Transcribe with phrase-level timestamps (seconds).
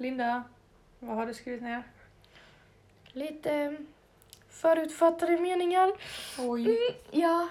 [0.00, 0.42] Linda,
[0.98, 1.82] vad har du skrivit ner?
[3.12, 3.72] Lite eh,
[4.48, 5.92] förutfattade meningar.
[6.38, 6.78] Oj,
[7.10, 7.48] Ja.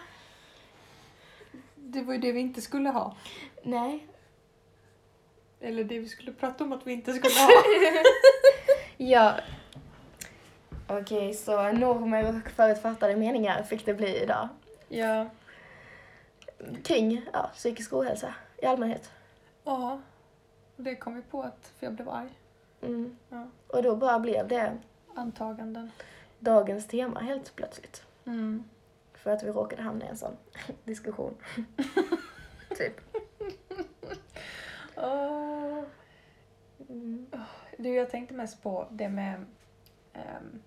[1.76, 3.16] det var ju det vi inte skulle ha.
[3.64, 4.08] Nej.
[5.62, 7.50] Eller det vi skulle prata om att vi inte skulle ha.
[8.98, 9.36] Ja.
[10.88, 14.50] Okej, så normer och förutfattade meningar fick det bli idag.
[14.90, 15.30] ja.
[16.84, 19.12] Kring ja, psykisk ohälsa i allmänhet.
[19.64, 20.02] Ja.
[20.82, 22.30] Det kom vi på att för jag blev arg.
[22.82, 23.18] Mm.
[23.30, 23.48] Ja.
[23.68, 24.78] Och då bara blev det
[25.16, 25.92] Antaganden.
[26.40, 28.04] dagens tema helt plötsligt.
[28.26, 28.64] Mm.
[29.14, 30.38] För att vi råkade hamna i en sån
[30.84, 31.36] diskussion.
[32.78, 33.02] typ.
[36.90, 37.26] Mm.
[37.78, 39.46] Du, jag tänkte mest på det med...
[40.14, 40.62] ehm,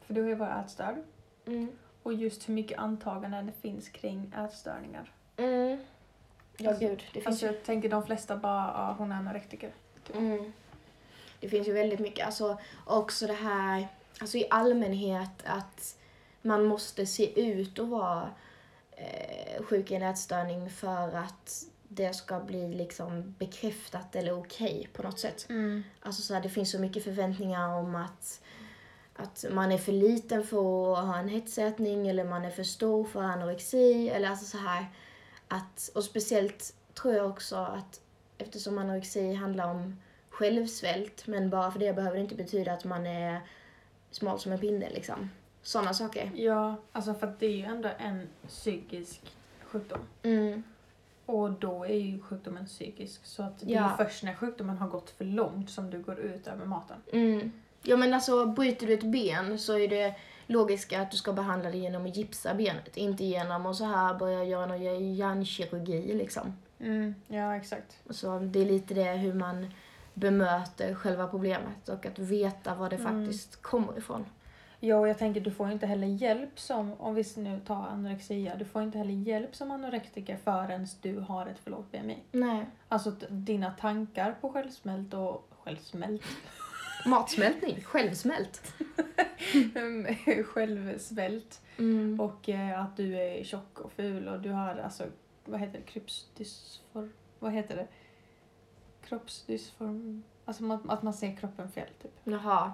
[0.00, 0.96] för du har ju varit ätstörd.
[1.46, 1.68] Mm.
[2.02, 5.12] Och just hur mycket antaganden det finns kring ätstörningar.
[5.36, 5.78] Mm.
[6.60, 6.98] Ja, Alltså- gud.
[6.98, 9.72] Det finns, Alltså jag tänker de flesta bara, ja hon är anorektiker.
[10.14, 10.52] mm.
[11.40, 12.26] det finns ju väldigt mycket.
[12.26, 13.88] Alltså, också det här,
[14.20, 15.96] alltså i allmänhet att
[16.42, 18.30] man måste se ut att vara
[18.90, 25.02] eh, sjuk i en ätstörning för att det ska bli liksom bekräftat eller okej på
[25.02, 25.46] något sätt.
[25.50, 25.84] Mm.
[26.02, 28.40] Alltså så här, det finns så mycket förväntningar om att,
[29.16, 33.04] att man är för liten för att ha en hetsätning eller man är för stor
[33.04, 34.86] för anorexi eller alltså så här
[35.48, 38.00] att, och speciellt tror jag också att
[38.38, 39.96] eftersom anorexi handlar om
[40.30, 43.40] självsvält men bara för det behöver det inte betyda att man är
[44.10, 45.30] smal som en pinne liksom.
[45.62, 46.30] Sådana saker.
[46.34, 49.20] Ja, alltså för att det är ju ändå en psykisk
[49.64, 50.00] sjukdom.
[50.22, 50.62] Mm.
[51.26, 53.26] Och då är ju sjukdomen psykisk.
[53.26, 53.90] Så att det Ja.
[53.92, 56.96] är först när sjukdomen har gått för långt som du går ut över maten.
[57.12, 57.52] Mm.
[57.82, 60.14] Ja men alltså bryter du ett ben så är det
[60.48, 62.96] logiska att du ska behandla det genom att gipsa benet.
[62.96, 66.56] Inte genom att så här börja göra någon hjärnkirurgi liksom.
[66.80, 67.14] Mm.
[67.26, 67.98] Ja, exakt.
[68.10, 69.70] Så det är lite det hur man
[70.14, 73.24] bemöter själva problemet och att veta var det Mm.
[73.26, 74.24] faktiskt kommer ifrån.
[74.80, 78.56] Ja, och jag tänker du får inte heller hjälp som, om vi nu tar anorexia,
[78.56, 82.18] du får inte heller hjälp som anorektiker förrän du har ett för lågt BMI.
[82.32, 82.66] Nej.
[82.88, 86.22] Alltså dina tankar på självsmält och självsmält,
[87.08, 88.72] Matsmältning, självsmält.
[90.44, 92.20] självsvält Mm.
[92.20, 95.04] och eh, att du är tjock och ful och du har alltså,
[95.44, 97.08] vad heter det, kroppsdysfor...
[97.38, 97.86] Vad heter det?
[99.08, 100.22] Kroppsdysform...
[100.44, 102.10] Alltså man, att man ser kroppen fel, typ.
[102.24, 102.72] Jaha.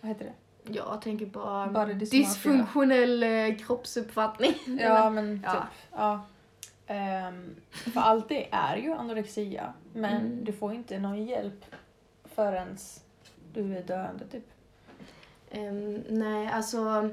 [0.00, 0.72] Vad heter det?
[0.72, 1.38] Jag tänker på
[1.74, 4.54] Bara dysfunktionell eh, kroppsuppfattning.
[4.80, 5.52] Ja, men Ja.
[5.52, 5.60] typ.
[5.92, 6.20] Ja.
[6.86, 10.44] Ehm, för allt det är ju anorexia, men Mm.
[10.44, 11.64] du får inte någon hjälp
[12.24, 12.76] förrän
[13.62, 14.44] du är döende, typ.
[15.50, 17.10] Ehm, nej, alltså...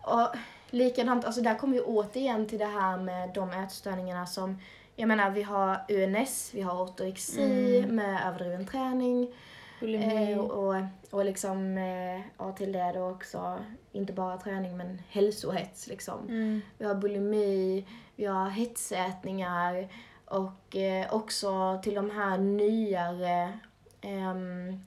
[0.00, 0.28] Och
[0.70, 4.58] likadant, alltså där kommer vi återigen till det här med de ätstörningarna som...
[4.96, 7.96] Jag menar, vi har UNS, vi har ortorexi Mm.
[7.96, 9.28] med överdriven träning.
[9.80, 10.76] Eh, och,
[11.10, 13.58] och liksom, eh, ja, till det då också,
[13.92, 16.28] inte bara träning men hälsohets liksom.
[16.28, 16.60] Mm.
[16.78, 17.86] Vi har bulimi,
[18.16, 19.88] vi har hetsätningar
[20.24, 23.58] och eh, också till de här nyare
[24.00, 24.84] ehm,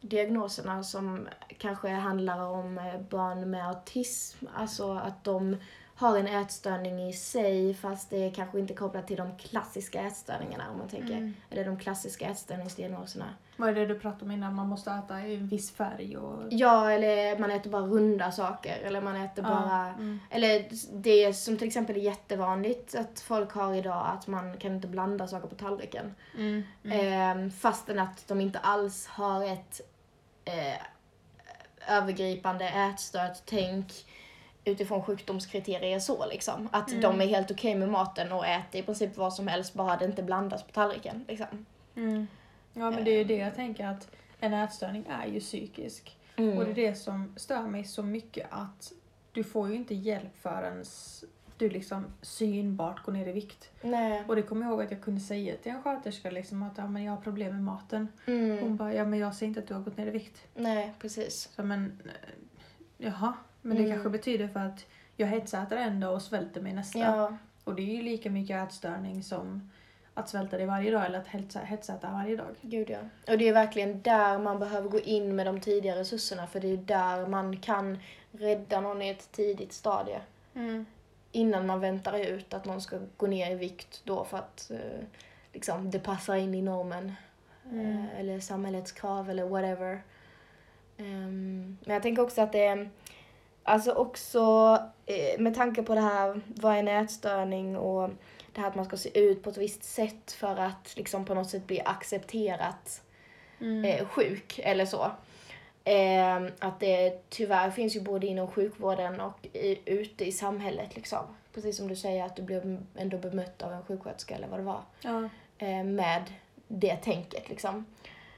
[0.00, 1.28] diagnoserna som
[1.58, 5.56] kanske handlar om eh, barn med autism, alltså att de
[5.98, 10.70] har en ätstörning i sig fast det är kanske inte kopplat till de klassiska ätstörningarna
[10.70, 11.34] om man tänker, Mm.
[11.50, 13.24] eller de klassiska ätstörningsdiagnoserna.
[13.56, 14.54] Vad är det du pratade om innan?
[14.54, 16.42] Man måste äta i en viss färg och...
[16.50, 20.20] Ja, eller man äter bara runda saker eller man äter bara Ja, mm.
[20.30, 24.88] Eller det som till exempel är jättevanligt att folk har idag, att man kan inte
[24.88, 26.14] blanda saker på tallriken.
[26.36, 26.62] Mm.
[26.84, 27.00] Mm.
[27.00, 29.80] Ehm, fastän att de inte alls har ett
[30.44, 30.82] eh,
[31.96, 33.92] övergripande ätstört tänk
[34.68, 36.68] utifrån sjukdomskriterier så liksom.
[36.72, 37.00] Att Mm.
[37.00, 40.04] de är helt okej med maten och äter i princip vad som helst bara det
[40.04, 41.24] inte blandas på tallriken.
[41.28, 41.66] Liksom.
[41.96, 42.26] Mm.
[42.72, 46.18] Ja, men det är ju det jag tänker att en ätstörning är ju psykisk.
[46.36, 46.58] Mm.
[46.58, 48.92] Och det är det som stör mig så mycket att
[49.32, 50.84] du får ju inte hjälp förrän
[51.58, 53.70] du liksom synbart går ner i vikt.
[53.82, 54.24] Nej.
[54.28, 56.86] Och det kommer jag ihåg att jag kunde säga till en sköterska liksom att ja,
[56.88, 58.08] men jag har problem med maten.
[58.26, 58.58] Mm.
[58.62, 60.42] Hon bara, ja men jag ser inte att du har gått ner i vikt.
[60.54, 61.48] Nej, precis.
[61.56, 62.30] Så men, eh,
[62.96, 63.32] jaha.
[63.62, 63.92] Men det Mm.
[63.92, 66.98] kanske betyder för att jag hetsäter ändå och svälter mig nästa.
[66.98, 67.36] Ja.
[67.64, 69.70] Och det är ju lika mycket ätstörning som
[70.14, 72.54] att svälta dig varje dag eller att hetsa- hetsäta varje dag.
[72.62, 72.98] Gud ja.
[73.32, 76.72] Och det är verkligen där man behöver gå in med de tidiga resurserna för det
[76.72, 77.98] är där man kan
[78.32, 80.20] rädda någon i ett tidigt stadie.
[81.32, 85.04] Innan man väntar ut att någon ska gå ner i vikt då för att eh,
[85.52, 87.12] liksom, det passar in i normen.
[87.70, 87.86] Mm.
[87.98, 90.02] Eh, eller samhällets krav eller whatever.
[90.96, 92.90] Ehm, men jag tänker också att det är,
[93.68, 94.40] alltså också
[95.06, 98.10] eh, med tanke på det här, vad är en ätstörning och
[98.52, 101.34] det här att man ska se ut på ett visst sätt för att liksom på
[101.34, 103.02] något sätt bli accepterat
[103.60, 103.84] Mm.
[103.84, 105.10] eh, sjuk eller så.
[105.84, 111.18] Eh, att det tyvärr finns ju både inom sjukvården och i, ute i samhället liksom.
[111.54, 114.64] Precis som du säger att du blev ändå bemött av en sjuksköterska eller vad det
[114.64, 114.80] var.
[115.00, 115.28] Ja.
[115.58, 116.22] Eh, med
[116.68, 117.86] det tänket liksom.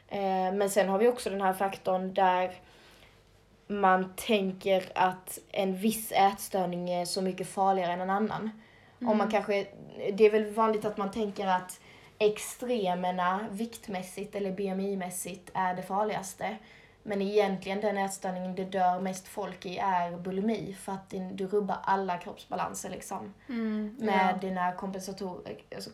[0.08, 2.52] Eh, men sen har vi också den här faktorn där
[3.70, 8.50] man tänker att en viss ätstörning är så mycket farligare än en annan.
[9.04, 9.66] Om man kanske,
[10.12, 11.80] det är väl vanligt att man tänker att
[12.18, 16.56] extremerna viktmässigt eller BMI-mässigt är det farligaste.
[17.02, 21.78] Men egentligen den ätstörningen det dör mest folk i är bulimi för att du rubbar
[21.82, 23.34] alla kroppsbalanser liksom.
[23.48, 23.96] Mm.
[24.00, 25.40] Med dina kompensator,
[25.74, 25.90] alltså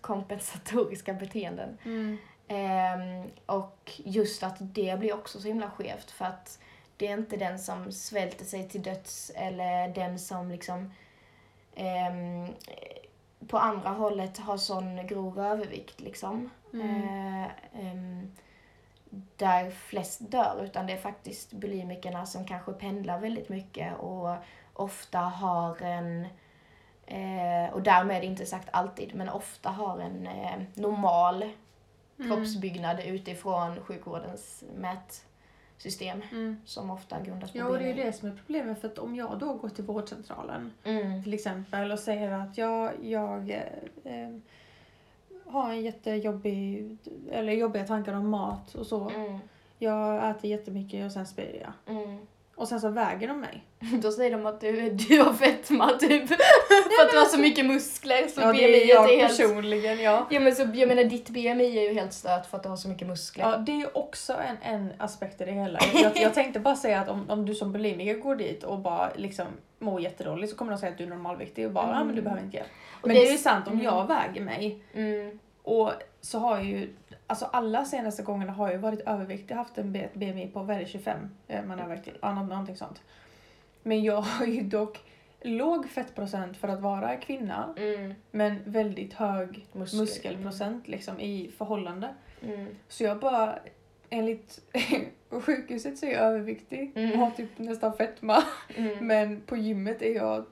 [0.00, 1.78] kompensatoriska beteenden.
[1.82, 1.90] Ja.
[1.90, 2.18] Mm.
[2.48, 6.58] Ehm, och just att det blir också så himla skevt för att
[6.96, 10.92] det är inte den som svälter sig till döds eller den som liksom
[11.74, 12.46] ehm,
[13.48, 16.50] på andra hållet har sån grov övervikt liksom.
[16.72, 17.02] Mm.
[17.02, 17.48] Eh,
[17.80, 18.32] ehm,
[19.36, 24.34] där flest dör utan det är faktiskt bulimikerna som kanske pendlar väldigt mycket och
[24.72, 26.26] ofta har en
[27.06, 31.52] eh, och därmed inte sagt alltid men ofta har en eh, normal
[32.18, 32.30] Mm.
[32.30, 34.64] kroppsbyggnad utifrån sjukvårdens
[35.76, 36.56] mätsystem Mm.
[36.64, 38.80] som ofta grundas på Ja, och det är ju det som är problemet.
[38.80, 41.22] För att om jag då går till vårdcentralen Mm.
[41.22, 43.62] till exempel och säger att jag, jag eh,
[44.04, 44.36] eh,
[45.46, 46.96] har en jättejobbig,
[47.30, 49.10] eller jobbiga tankar om mat och så.
[49.10, 49.38] Mm.
[49.78, 51.96] Jag äter jättemycket och sen spyr jag.
[51.96, 52.26] Mm.
[52.54, 53.64] Och sen så väger de mig.
[54.02, 56.28] Då säger de att du, du har fetma typ.
[56.28, 59.38] För att du har så mycket muskler så ja, BMI det är jag är helt...
[59.38, 60.26] personligen, ja.
[60.30, 62.76] Ja men så, jag menar ditt BMI är ju helt stört för att du har
[62.76, 63.44] så mycket muskler.
[63.44, 65.78] Ja, det är ju också en, en aspekt i det hela.
[65.94, 69.10] Jag, jag tänkte bara säga att om, om du som bulimiker går dit och bara
[69.16, 69.46] liksom
[69.78, 72.22] mår jättedåligt så kommer de säga att du är normalviktig och bara ja men du
[72.22, 72.68] behöver inte hjälp.
[73.02, 73.84] Men det det är ju sant om mm.
[73.84, 75.38] jag väger mig Mm.
[75.62, 76.88] och så har jag ju
[77.28, 80.86] Alltså alla senaste gångerna har jag varit överviktig, haft en BMI på vad är det,
[80.86, 81.18] 25,
[81.48, 83.02] eh, man ja, nå- någonting sånt.
[83.86, 84.98] Men jag har ju dock
[85.42, 88.14] låg fettprocent för att vara kvinna, Mm.
[88.30, 90.00] men väldigt hög Muskler.
[90.00, 92.14] muskelprocent liksom i förhållande.
[92.42, 92.66] Mm.
[92.88, 93.58] Så jag bara,
[94.10, 94.60] enligt
[95.30, 97.12] sjukhuset så är jag överviktig Mm.
[97.12, 98.42] och har typ nästan fetma.
[98.76, 99.06] Mm.
[99.06, 100.44] Men på gymmet är jag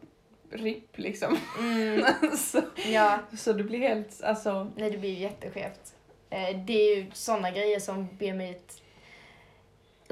[0.50, 1.36] RIP liksom.
[1.60, 2.04] Mm.
[2.36, 2.60] så,
[2.92, 5.94] Ja, så det blir helt, alltså, nej det blir jätteskevt.
[6.30, 8.56] Eh, Det är ju sådana grejer som BMI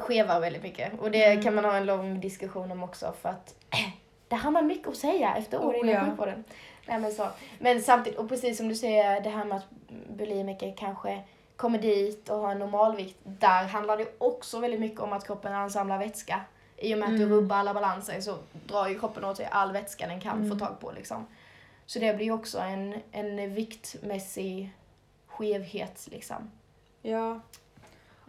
[0.02, 1.00] skevar väldigt mycket.
[1.00, 1.42] Och det Mm.
[1.42, 3.54] kan man ha en lång diskussion om också för att
[4.28, 6.04] det har man mycket att säga efter år Oh, inom ja.
[6.06, 6.44] sjukvården.
[6.86, 7.28] Nej, men, så.
[7.58, 9.66] men samtidigt, och precis som du säger, det här med att
[10.08, 11.22] bulimiker kanske
[11.56, 13.18] kommer dit och har en normalvikt.
[13.22, 16.40] Där handlar det också väldigt mycket om att kroppen ansamlar vätska.
[16.76, 17.34] I och med att du Mm.
[17.36, 20.50] rubbar alla balanser så drar ju kroppen åt sig all vätska den kan Mm.
[20.58, 20.92] få tag på.
[20.92, 21.26] Liksom.
[21.86, 24.72] Så det blir ju också en, en viktmässig
[25.26, 26.50] skevhet liksom.
[27.02, 27.40] ja.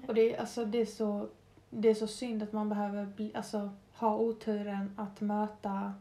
[0.07, 1.27] Och det, är- alltså, det, är så,
[1.75, 5.93] det är så synd att man behöver bli, alltså, ha oturen att möta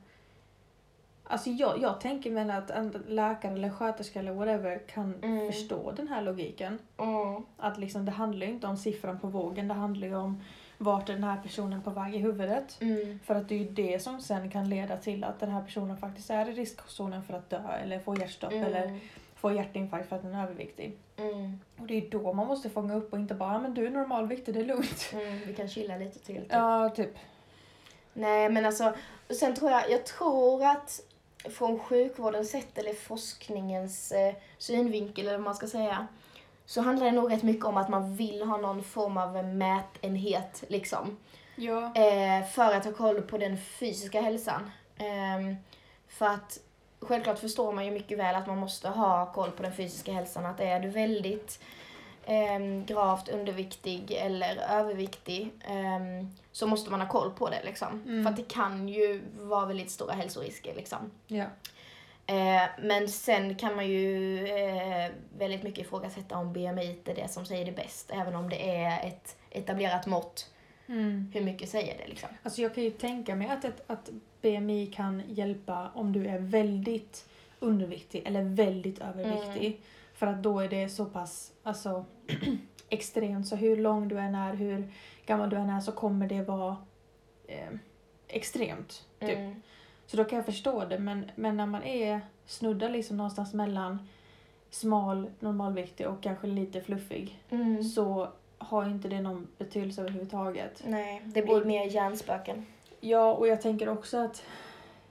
[1.24, 5.52] Alltså jag, jag tänker mig att en läkare eller sköterska eller whatever kan Mm.
[5.52, 6.78] förstå den här logiken.
[6.98, 7.42] Mm.
[7.56, 10.42] Att liksom, det handlar ju inte om siffran på vågen, det handlar ju om
[10.78, 12.78] vart är den här personen på väg i huvudet.
[12.80, 13.18] Mm.
[13.24, 15.96] För att det är ju det som sen kan leda till att den här personen
[15.96, 18.98] faktiskt är i riskzonen för att dö eller få hjärtstopp eller
[19.42, 19.54] Mm.
[19.56, 20.96] få hjärtinfarkt för att den är överviktig.
[21.16, 21.60] Mm.
[21.78, 23.90] Och det är då man måste fånga upp och inte bara "Ja, men du är
[23.90, 25.10] normalviktig, det är lugnt.
[25.12, 25.40] Mm.
[25.46, 26.36] Vi kan chilla lite till.
[26.42, 26.46] Typ.
[26.52, 27.16] Ja, typ.
[28.12, 28.94] Nej men alltså,
[29.30, 31.00] sen tror jag, jag tror att
[31.50, 36.06] från sjukvårdens sätt eller forskningens eh, synvinkel eller vad man ska säga
[36.66, 40.64] så handlar det nog rätt mycket om att man vill ha någon form av mätenhet
[40.68, 41.16] liksom.
[41.56, 41.92] Ja.
[41.94, 44.70] Eh, för att ha koll på den fysiska hälsan.
[44.96, 45.56] Ehm,
[46.08, 46.58] för att
[47.06, 50.46] självklart förstår man ju mycket väl att man måste ha koll på den fysiska hälsan.
[50.46, 51.62] Att är du väldigt
[52.26, 58.02] ehm, gravt underviktig eller överviktig ehm, så måste man ha koll på det liksom.
[58.06, 58.24] Mm.
[58.24, 61.10] För att det kan ju vara väldigt stora hälsorisker liksom.
[61.26, 61.46] ja.
[62.26, 67.46] Eh, men sen kan man ju eh, väldigt mycket ifrågasätta om BMI är det som
[67.46, 68.10] säger det bäst.
[68.10, 70.50] Även om det är ett etablerat mått.
[70.86, 71.30] Mm.
[71.34, 72.28] Hur mycket säger det liksom?
[72.42, 74.10] Alltså jag kan ju tänka mig att, ett, att
[74.42, 77.28] BMI kan hjälpa om du är väldigt
[77.60, 79.80] underviktig eller väldigt överviktig.
[80.14, 82.04] För att då är det så pass alltså,
[82.88, 83.46] extremt.
[83.48, 84.92] Så hur lång du än är, hur
[85.26, 86.76] gammal du än är så kommer det vara
[87.46, 87.68] eh,
[88.28, 89.06] extremt.
[89.20, 89.36] Typ.
[89.38, 89.62] Mm.
[90.06, 90.98] Så då kan jag förstå det.
[90.98, 94.08] Men, men när man är snuddar liksom någonstans mellan
[94.70, 97.84] smal, normalviktig och kanske lite fluffig Mm.
[97.84, 100.82] så har inte det någon betydelse överhuvudtaget.
[100.86, 102.66] Nej, det blir Och- mer hjärnspöken.
[103.04, 104.42] Ja, och jag tänker också att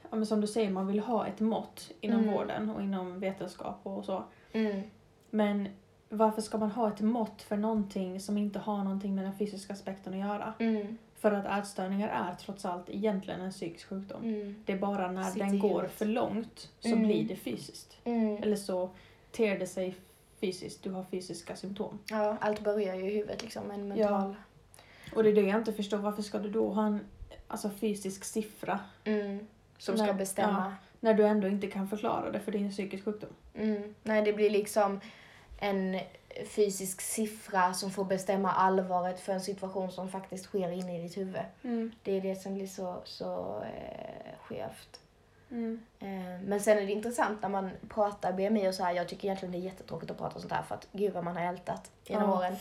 [0.10, 2.34] ja, men som du säger, man vill ha ett mått inom Mm.
[2.34, 4.24] vården och inom vetenskap och så.
[4.54, 4.82] Mm.
[5.30, 5.70] Men
[6.10, 9.74] varför ska man ha ett mått för någonting som inte har någonting med den fysiska
[9.74, 10.54] aspekten att göra?
[10.60, 10.98] Mm.
[11.16, 14.24] För att ätstörningar är trots allt egentligen en psykisk sjukdom.
[14.24, 14.64] Mm.
[14.66, 17.04] Det är bara när Sitter den går för långt så Mm.
[17.04, 17.98] blir det fysiskt.
[18.04, 18.44] Mm.
[18.44, 18.90] Eller så
[19.32, 19.96] ter det sig
[20.40, 22.00] fysiskt, du har fysiska symptom.
[22.10, 24.36] Ja, allt börjar ju i huvudet liksom, en mental...
[25.16, 27.00] Och det är det jag inte förstår, varför ska du då ha en
[27.52, 29.48] alltså, fysisk siffra Mm.
[29.78, 30.76] Som ska Nej, bestämma.
[31.00, 33.30] när du ändå inte kan förklara det för din psykisk sjukdom?
[33.56, 33.96] Mm.
[34.04, 35.00] Nej, det blir liksom
[35.60, 36.00] en
[36.46, 41.18] fysisk siffra som får bestämma allvaret för en situation som faktiskt sker inne i ditt
[41.18, 41.42] huvud.
[42.04, 45.00] Det är det som blir så, så eh, skevt.
[45.52, 45.82] Mm.
[46.00, 48.94] Eh, men sen är det intressant när man pratar BMI och så här.
[48.94, 51.36] Jag tycker egentligen det är jättetråkigt att prata sånt här för att gud vad man
[51.38, 52.38] har ältat genom Ja.
[52.38, 52.56] åren.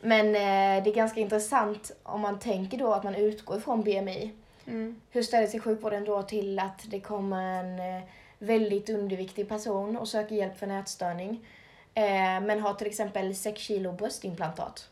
[0.00, 4.32] Men eh, det är ganska intressant om man tänker då att man utgår ifrån BMI.
[4.66, 5.00] Mm.
[5.10, 8.02] Hur ställer sig sjukvården då till att det kommer en eh,
[8.38, 11.46] väldigt underviktig person och söker hjälp för en ätstörning
[11.94, 14.88] eh, men har till exempel 6 kilo bröstimplantat?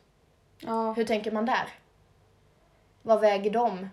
[0.58, 0.92] Ja.
[0.92, 1.68] Hur tänker man där?
[3.02, 3.88] Vad väger de?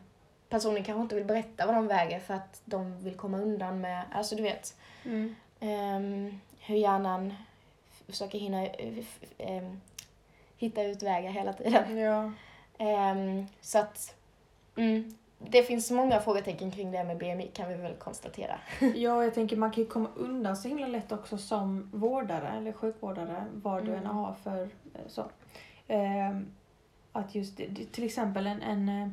[0.56, 4.04] Personen kanske inte vill berätta vad de väger för att de vill komma undan med,
[4.12, 5.36] alltså du vet, Mm.
[5.60, 7.34] ehm, hur hjärnan
[8.08, 8.68] försöker hinna,
[9.38, 9.82] ehm,
[10.58, 11.98] hitta utvägar hela tiden.
[11.98, 12.32] Ja.
[12.78, 14.16] Ehm, så att,
[14.78, 18.60] mm, det finns många frågetecken kring det med BMI kan vi väl konstatera.
[18.96, 22.72] ja, jag tänker man kan ju komma undan så himla lätt också som vårdare eller
[22.72, 24.00] sjukvårdare, vad du Mm.
[24.04, 25.26] än har för eh, så.
[27.12, 27.58] Att just
[27.92, 29.10] till exempel en, en eh,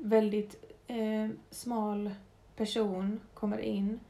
[0.00, 2.10] väldigt eh, smal
[2.56, 4.00] person kommer in.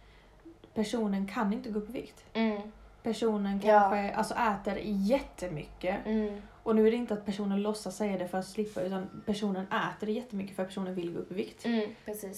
[0.74, 2.24] Personen kan inte gå upp i vikt.
[2.32, 2.60] Mm,
[3.02, 3.80] Personen Ja.
[3.80, 6.06] kanske alltså äter jättemycket.
[6.06, 9.22] mm, Och nu är det inte att personen låtsas säga det för att slippa utan
[9.26, 11.64] personen äter jättemycket för att personen vill gå upp i vikt.
[11.64, 11.90] mm.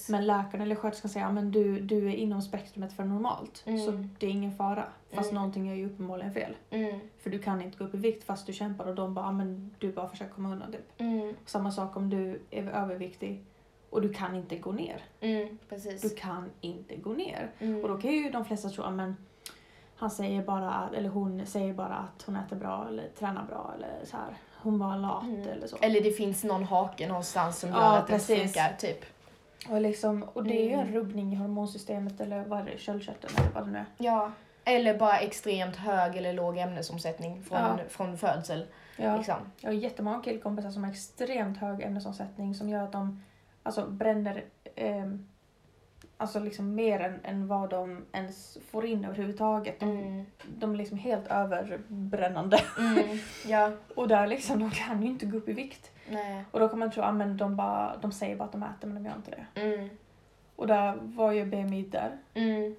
[0.09, 3.63] Men läkaren eller sköterskan säger att du, du är inom spektrumet för normalt.
[3.67, 3.79] Mm.
[3.87, 4.85] Så det är ingen fara.
[5.11, 5.35] Fast Mm.
[5.43, 6.57] någonting är ju uppenbarligen fel.
[6.71, 9.27] Mm, För du kan inte gå upp i vikt fast du kämpar och de bara,
[9.27, 10.93] "Ah, men du bara försöker komma undan typ.
[11.01, 13.45] mm, Samma sak om du är överviktig
[13.91, 15.03] och du kan inte gå ner.
[15.21, 15.59] mm.
[16.03, 17.51] Du kan inte gå ner.
[17.59, 19.17] Mm, Och då kan ju de flesta tro, "Ah, men
[20.03, 24.05] han säger bara, eller hon säger bara att hon äter bra eller tränar bra eller
[24.05, 24.35] så här.
[24.63, 25.49] Hon var lat Mm.
[25.49, 25.77] eller så.
[25.77, 28.43] Eller det finns någon hake någonstans som gör Ja, att det precis.
[28.43, 29.05] funkar, typ.
[29.71, 30.95] Och, liksom, och det är ju en Mm.
[30.95, 33.85] rubbning i hormonsystemet eller vad är det, köldkörteln eller vad det nu är.
[33.99, 34.33] Ja.
[34.65, 37.79] Eller bara extremt hög eller låg ämnesomsättning från, Ja.
[37.89, 38.67] från födsel.
[38.97, 39.17] Ja.
[39.17, 39.35] Liksom.
[39.61, 43.23] Jag har jättemånga killkompisar som har extremt hög ämnesomsättning som gör att de
[43.63, 44.45] alltså, bränner
[44.77, 45.29] ehm,
[46.17, 49.81] alltså liksom mer än, än vad de ens får in överhuvudtaget.
[49.81, 50.25] De, Mm.
[50.59, 52.61] de är liksom helt överbrännande.
[52.79, 53.19] Mm.
[53.47, 53.73] Ja.
[53.97, 55.91] Och där liksom, de kan ju inte gå upp i vikt.
[56.11, 56.45] Nej.
[56.51, 58.89] Och då kan man tro att men de, bara, de säger bara att de äter
[58.89, 59.61] men de gör inte det.
[59.61, 59.89] Mm.
[60.57, 62.19] Och där var ju BMI där.
[62.35, 62.77] Mm.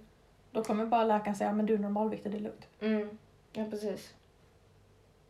[0.52, 2.68] Då kommer bara läkaren säga men du är normalviktad, det är lugnt.
[2.82, 3.18] Mm.
[3.54, 4.14] Ja, precis.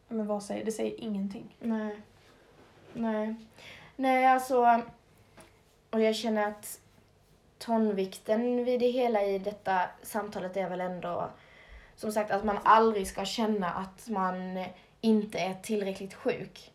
[0.07, 0.71] Men vad säger det?
[0.71, 1.55] säger ingenting.
[1.59, 2.01] Nej.
[2.93, 3.35] Nej.
[3.95, 4.81] Nej, alltså...
[5.89, 6.79] Och jag känner att
[7.65, 11.29] tonvikten vid det hela i detta samtalet är väl ändå
[11.95, 14.65] som sagt att man aldrig ska känna att man
[15.01, 16.69] inte är tillräckligt sjuk.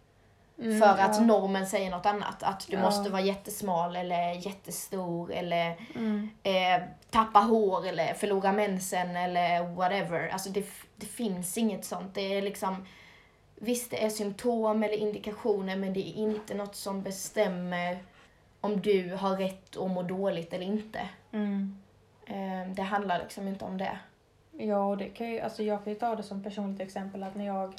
[0.59, 1.21] Mm, för att ja.
[1.25, 2.42] normen säger något annat.
[2.42, 2.83] Att du Ja.
[2.83, 6.30] måste vara jättesmal eller jättestor eller Mm.
[6.42, 10.28] eh, tappa hår eller förlora mensen eller whatever.
[10.28, 10.66] Alltså det,
[10.97, 12.14] det finns inget sånt.
[12.14, 12.87] Det är liksom
[13.61, 17.99] Visst, det är symptom eller indikationer men det är inte något som bestämmer
[18.60, 21.00] om du har rätt att må dåligt eller inte.
[21.32, 21.76] Mm.
[22.26, 23.98] Eh, det handlar liksom inte om det.
[24.52, 27.34] Ja, och det kan ju, alltså jag kan ju ta det som personligt exempel att
[27.34, 27.74] när jag,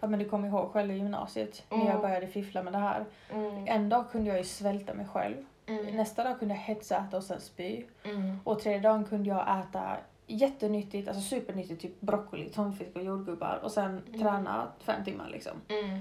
[0.00, 2.00] ja men du kommer ihåg själv i gymnasiet, när jag Mm.
[2.02, 3.04] började fiffla med det här.
[3.32, 3.64] Mm.
[3.68, 5.36] En dag kunde jag ju svälta mig själv.
[5.66, 5.96] Mm.
[5.96, 7.84] Nästa dag kunde jag hetsäta och sen spy.
[8.04, 8.38] Mm.
[8.44, 9.96] Och tredje dagen kunde jag äta
[10.26, 14.20] jättenyttigt, alltså supernyttigt, typ broccoli, tonfisk och jordgubbar och sen Mm.
[14.20, 15.52] träna fem timmar liksom.
[15.68, 15.98] Mm.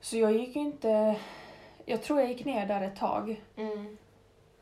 [0.00, 1.16] Så jag gick ju inte,
[1.86, 3.42] jag tror jag gick ner där ett tag.
[3.56, 3.96] Mm.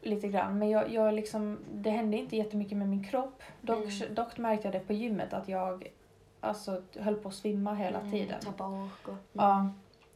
[0.00, 0.58] lite grann.
[0.58, 3.42] Men jag, jag liksom, det hände inte jättemycket med min kropp.
[3.60, 4.14] Dock, Mm.
[4.14, 5.92] dock märkte jag det på gymmet att jag
[6.40, 8.40] alltså, höll på att svimma hela tiden.
[8.40, 9.14] Tappa ork och...
[9.32, 9.68] Ja,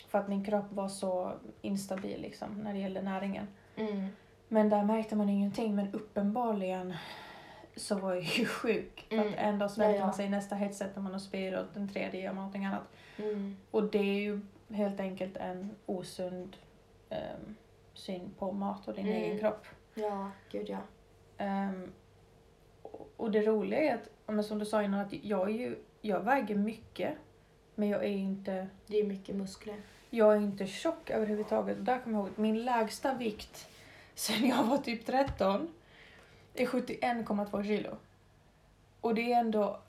[0.08, 3.46] för att min kropp var så instabil liksom, när det gällde näringen.
[3.76, 4.06] Mm.
[4.48, 5.74] Men där märkte man ingenting.
[5.76, 6.94] Men uppenbarligen
[7.76, 9.06] så var jag ju sjuk.
[9.08, 9.28] För Mm.
[9.28, 10.04] att en dag svälter Ja, ja.
[10.04, 12.88] man sig, nästa hetsätter man och spyr och den tredje gör man någonting annat.
[13.16, 13.56] Mm.
[13.70, 16.56] Och det är ju helt enkelt en osund
[17.10, 17.54] ehm,
[17.94, 19.22] syn på mat och din Mm.
[19.22, 19.66] egen kropp.
[19.94, 20.78] Ja, gud ja.
[21.38, 21.92] Ehm,
[23.16, 26.20] och- det roliga är att, men som du sa innan, att jag, är ju, jag
[26.20, 27.14] väger mycket.
[27.74, 29.76] Men jag är inte, Det är mycket muskler.
[30.10, 31.84] jag är inte tjock överhuvudtaget.
[31.84, 33.68] Där kommer jag ihåg, min lägsta vikt
[34.14, 35.68] sen jag var typ 13
[36.54, 37.96] är 71,2 kilo.
[39.00, 39.80] Och det är ändå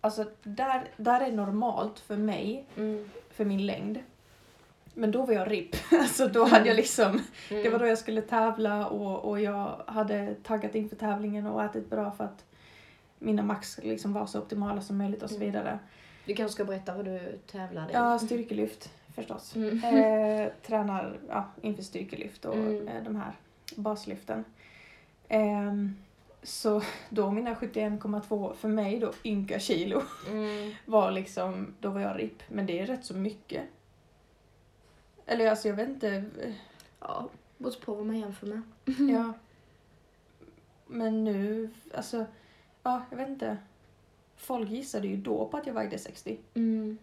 [0.00, 3.10] alltså där, där är normalt för mig, Mm.
[3.30, 3.98] för min längd.
[4.94, 5.76] Men då var jag RIP.
[5.92, 10.34] Alltså då hade jag liksom, det var då jag skulle tävla och, och jag hade
[10.34, 12.44] taggat inför tävlingen och ätit bra för att
[13.18, 15.46] mina max liksom vara så optimala som möjligt och så Mm.
[15.46, 15.78] vidare.
[16.26, 17.94] Du kanske ska berätta vad du tävlade i?
[17.94, 19.56] Ja, styrkelyft förstås.
[19.56, 19.84] Mm.
[19.84, 22.88] Eh, tränar ja, inför styrkelyft och Mm.
[22.88, 23.32] eh, de här
[23.76, 24.44] baslyften.
[25.28, 25.96] Ehm,
[26.42, 30.72] så då mina 71,2 för mig då ynka kilo Mm.
[30.86, 32.42] var liksom, då var jag RIP.
[32.48, 33.62] Men det är rätt så mycket.
[35.26, 36.24] Eller alltså jag vet inte.
[37.00, 38.62] Ja, beror på vad man jämför med.
[39.10, 39.32] Ja.
[40.86, 42.26] Men nu, alltså,
[42.82, 43.56] ja jag vet inte.
[44.36, 46.38] Folk gissade ju då på att jag vägde 60.
[46.54, 46.98] Mm.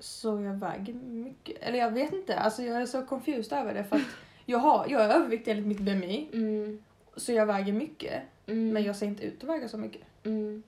[0.00, 1.56] Så jag väger mycket.
[1.60, 4.02] Eller jag vet inte, alltså jag är så confused över det för att
[4.44, 6.28] jag, har, jag är överviktig enligt mitt BMI.
[6.32, 6.82] Mm.
[7.16, 8.22] Så jag väger mycket.
[8.46, 8.68] Mm.
[8.68, 10.02] Men jag ser inte ut att väga så mycket.
[10.24, 10.62] Mm.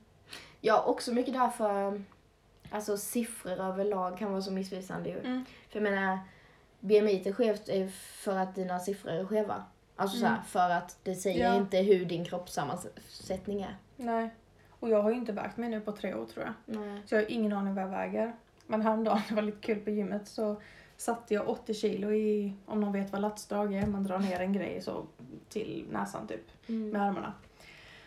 [0.61, 2.03] Ja, också mycket därför
[2.73, 5.19] alltså siffror överlag kan vara så missvisande ju.
[5.19, 5.45] Mm.
[5.71, 6.19] För jag menar,
[6.81, 9.65] BMI är skevt för att dina siffror är skeva.
[9.97, 10.39] Alltså Mm.
[10.47, 11.55] för att det säger Ja.
[11.57, 13.77] inte hur din kroppssammansättning är.
[13.97, 14.31] Nej.
[14.71, 16.79] Och jag har ju inte vägt mig nu på tre år tror jag.
[16.81, 17.03] Nej.
[17.07, 18.33] Så jag har ingen aning vad jag väger.
[18.67, 20.61] Men häromdagen, det var lite kul på gymmet, så
[20.97, 24.53] satte jag 80 kilo i, om någon vet vad latsdrag är, man drar ner en
[24.53, 25.07] grej så
[25.49, 26.89] till näsan typ, Mm.
[26.91, 27.33] med armarna.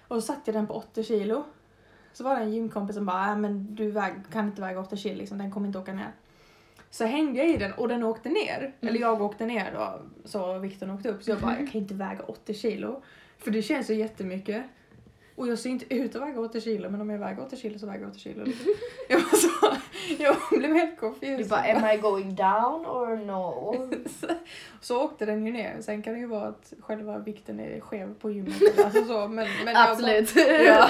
[0.07, 1.43] Och så satte jag den på 80 kilo.
[2.15, 4.97] Så var det en gymkompis som bara, äh, men du väg, kan inte väga 80
[4.97, 6.11] kilo, liksom, den kommer inte åka ner.
[6.89, 8.73] Så hängde jag i den och den åkte ner.
[8.81, 11.23] Eller jag åkte ner då, så vikten åkte upp.
[11.23, 13.03] Så jag bara, jag kan inte väga 80 kilo.
[13.37, 14.63] För det känns ju jättemycket.
[15.35, 17.79] Och jag ser inte ut att väga 80 kilo, men om jag väger 80 kilo
[17.79, 18.45] så väger jag 80 kilo.
[19.09, 19.77] Jag, var så,
[20.17, 21.37] jag blev helt confused.
[21.37, 23.89] Du bara, am I going down or no?
[24.21, 24.27] så,
[24.81, 25.81] så åkte den ju ner.
[25.81, 28.85] Sen kan det ju vara att själva vikten är skev på gymmet.
[28.85, 30.35] Alltså så, men, men jag Absolut.
[30.35, 30.89] Bara, ja.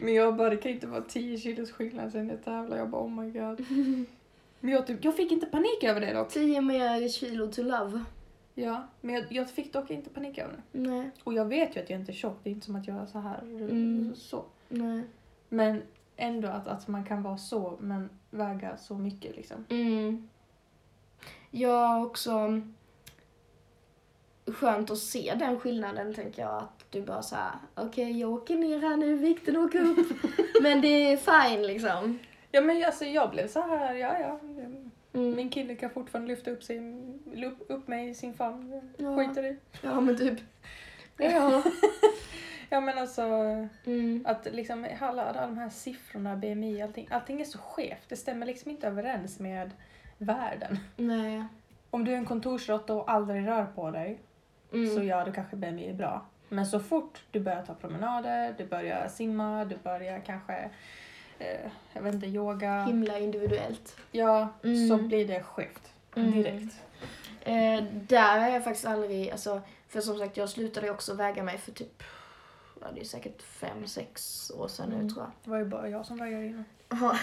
[0.00, 2.76] Men jag bara, det kan inte vara 10 kilos skillnad sen jag tävlar.
[2.76, 3.66] Jag bara, oh my god.
[4.60, 6.28] Men jag, typ, jag fick inte panik över det dock.
[6.28, 8.04] 10 mer kilo to love.
[8.62, 10.78] Ja, men jag, jag fick dock inte panik över det.
[10.78, 11.10] Nej.
[11.24, 12.38] Och jag vet ju att jag inte är tjock.
[12.42, 14.14] Det är inte som att jag är så här Mm.
[14.16, 14.44] så.
[14.68, 15.02] Nej.
[15.48, 15.82] Men
[16.16, 19.64] ändå att, att man kan vara så men väga så mycket liksom.
[19.68, 20.28] Mm.
[21.50, 22.60] Jag har också
[24.46, 26.54] skönt att se den skillnaden tänker jag.
[26.62, 30.06] Att du bara såhär, okej jag åker ner här nu, vikten åker upp.
[30.62, 32.18] Men det är fine liksom.
[32.50, 34.40] Ja men alltså jag blev så här, ja ja.
[35.12, 35.36] Mm.
[35.36, 37.18] Min kille kan fortfarande lyfta upp, sin,
[37.68, 38.92] upp, mig i sin famn.
[38.96, 39.16] Ja.
[39.16, 39.56] Skiter i.
[39.82, 40.38] Ja men typ.
[41.16, 41.62] Ja.
[42.70, 43.22] Ja men alltså
[43.84, 44.24] Mm.
[44.26, 48.08] att liksom alla, alla de här siffrorna, BMI, allting, allting är så skevt.
[48.08, 49.70] Det stämmer liksom inte överens med
[50.18, 50.78] världen.
[50.96, 51.44] Nej.
[51.90, 54.18] Om du är en kontorsråtta och aldrig rör på dig
[54.72, 54.94] Mm.
[54.94, 56.26] så ja, då kanske BMI är bra.
[56.48, 60.70] Men så fort du börjar ta promenader, du börjar simma, du börjar kanske,
[61.38, 62.84] eh, jag vet inte, yoga.
[62.84, 63.96] Himla individuellt.
[64.12, 64.88] Ja, Mm.
[64.88, 65.92] så blir det skevt.
[66.16, 66.32] Mm.
[66.32, 66.74] Direkt.
[67.40, 71.58] Eh, där har jag faktiskt aldrig, alltså, för som sagt jag slutade också väga mig
[71.58, 72.02] för typ,
[72.80, 75.08] ja det är säkert fem sex år sedan nu Mm.
[75.14, 75.30] tror jag.
[75.44, 76.64] Det var ju bara jag som vägde innan.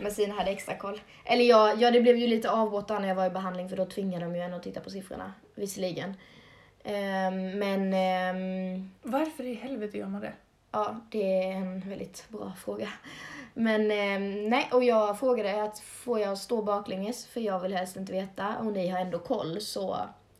[0.00, 1.00] Men Sina hade extra koll.
[1.24, 3.84] Eller ja, ja, det blev ju lite avbrott när jag var i behandling för då
[3.86, 5.32] tvingade de ju en att titta på siffrorna.
[5.54, 6.14] Visserligen.
[6.84, 10.32] Ehm, men ehm, Varför i helvete gör man det?
[10.72, 12.88] Ja, det är en väldigt bra fråga.
[13.54, 17.96] Men ehm, nej, och jag frågade att får jag stå baklänges för jag vill helst
[17.96, 19.96] inte veta och ni har ändå koll så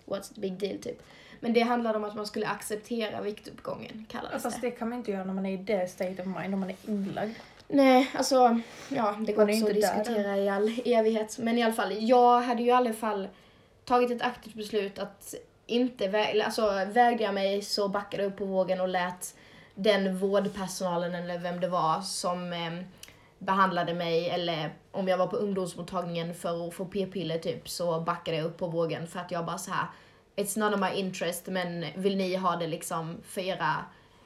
[0.06, 1.02] what's the big deal typ.
[1.40, 4.66] Men det handlade om att man skulle acceptera viktuppgången kallades Fast det.
[4.66, 6.70] det kan man inte göra när man är i det state of mind, om man
[6.70, 7.34] är inlagd.
[7.68, 11.38] Nej, alltså, ja, det går också att diskutera i all evighet.
[11.38, 13.28] Men i alla fall, jag hade ju i alla fall
[13.84, 15.34] tagit ett aktivt beslut att
[15.66, 19.34] inte väga, alltså vägde jag mig så backade jag upp på vågen och lät
[19.74, 22.72] den vårdpersonalen eller vem det var som eh,
[23.38, 28.36] behandlade mig eller om jag var på ungdomsmottagningen för att få p-piller typ så backade
[28.36, 29.86] jag upp på vågen för att jag bara så här
[30.36, 33.84] It's none of my interest men vill ni ha det liksom för era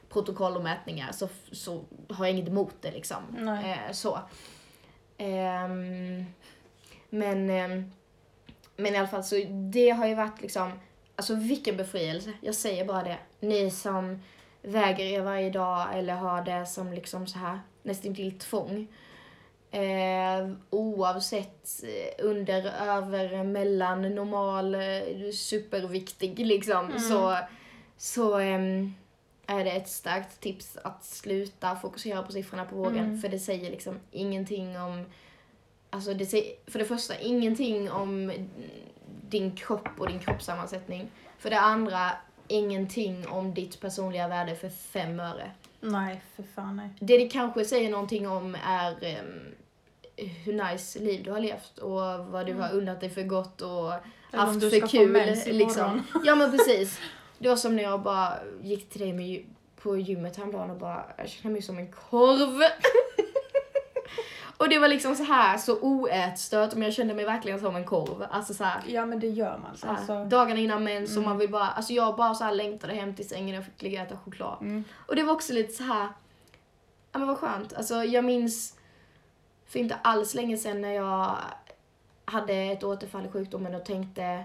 [0.08, 3.48] protokoll och mätningar så, så har jag inget emot det liksom.
[3.48, 4.18] Eh, så.
[5.18, 6.24] Ehm,
[7.10, 7.92] men, ehm,
[8.76, 9.36] men i alla fall så
[9.72, 10.72] det har ju varit liksom,
[11.16, 12.32] alltså vilken befrielse.
[12.40, 13.18] Jag säger bara det.
[13.40, 14.22] Ni som
[14.64, 18.88] väger er varje dag eller har det som liksom så här nästan till tvång.
[19.70, 26.86] Eh, oavsett eh, under, över, mellan, normal, eh, superviktig liksom.
[26.86, 26.98] Mm.
[26.98, 27.38] Så,
[27.96, 28.94] så ehm,
[29.46, 33.04] är det ett starkt tips att sluta fokusera på siffrorna på vågen.
[33.04, 33.20] Mm.
[33.20, 35.04] För det säger liksom ingenting om,
[35.90, 38.32] alltså det säger för det första ingenting om
[39.28, 41.10] din kropp och din kroppssammansättning.
[41.38, 42.10] För det andra
[42.48, 45.50] ingenting om ditt personliga värde för fem öre.
[45.80, 46.88] Nej, för fan nej.
[47.00, 49.54] Det det kanske säger någonting om är ehm,
[50.16, 52.62] hur nice liv du har levt och vad du Mm.
[52.62, 54.02] har unnat dig för gott och Eller
[54.32, 55.36] haft för kul.
[55.46, 56.02] Liksom.
[56.24, 57.00] Ja men precis.
[57.38, 59.44] Det var som när jag bara gick till dig med,
[59.82, 62.60] på gymmet häromdagen och bara, jag känner mig som en korv.
[64.64, 67.84] och det var liksom så här så oätstört men jag kände mig verkligen som en
[67.84, 68.26] korv.
[68.30, 69.76] Alltså så här, Ja men det gör man.
[69.76, 71.28] så här Alltså, dagarna innan mens och Mm.
[71.28, 74.00] man vill bara, alltså jag bara så här längtade hem till sängen och fick ligga
[74.02, 74.56] och äta choklad.
[74.60, 74.84] mm.
[75.08, 76.08] Och det var också lite så här,
[77.12, 77.72] ja men vad skönt.
[77.72, 78.74] Alltså jag minns
[79.66, 81.36] för inte alls länge sedan när jag
[82.24, 84.44] hade ett återfall i sjukdomen och tänkte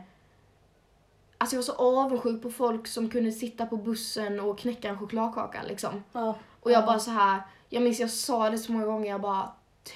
[1.41, 4.99] Alltså jag var så avundsjuk på folk som kunde sitta på bussen och knäcka en
[4.99, 6.03] chokladkaka liksom.
[6.11, 6.35] Ja.
[6.61, 6.85] Och jag Ja.
[6.85, 9.49] bara så här, jag minns jag sa det så många gånger, jag bara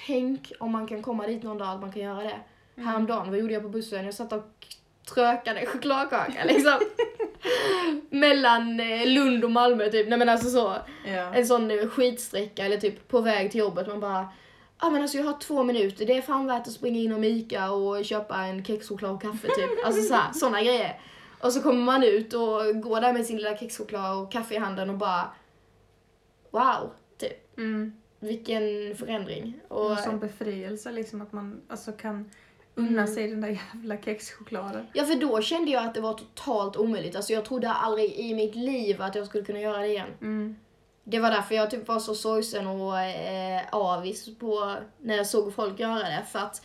[0.06, 2.40] tänk om man kan komma dit någon dag att man kan göra det.
[2.76, 2.88] Mm.
[2.88, 4.04] Häromdagen, vad gjorde jag på bussen?
[4.04, 4.66] Jag satt och
[5.14, 6.80] trökade chokladkaka liksom.
[8.10, 10.76] Mellan eh, Lund och Malmö typ, nej men alltså så.
[11.06, 11.34] Ja.
[11.34, 14.28] En sån eh, skitsträcka eller typ på väg till jobbet, man bara
[14.80, 17.24] Ja men alltså jag har två minuter, det är fan värt att springa in och
[17.24, 19.70] Ica och köpa en kexchoklad och kaffe typ.
[19.84, 21.00] Alltså så här, såna grejer.
[21.40, 24.58] Och så kommer man ut och går där med sin lilla kexchoklad och kaffe i
[24.58, 25.30] handen och bara
[26.50, 27.58] Wow, typ.
[27.58, 27.92] Mm.
[28.24, 29.60] Vilken förändring.
[29.68, 32.30] Och, En sån befrielse liksom att man alltså kan
[32.74, 33.14] unna Mm.
[33.14, 34.86] sig den där jävla kexchokladen.
[34.92, 37.16] Ja för då kände jag att det var totalt omöjligt.
[37.16, 40.08] Alltså jag trodde aldrig i mitt liv att jag skulle kunna göra det igen.
[40.20, 40.56] Mm.
[41.04, 45.54] Det var därför jag typ var så sorgsen och eh, avis på när jag såg
[45.54, 46.22] folk göra det.
[46.32, 46.62] För att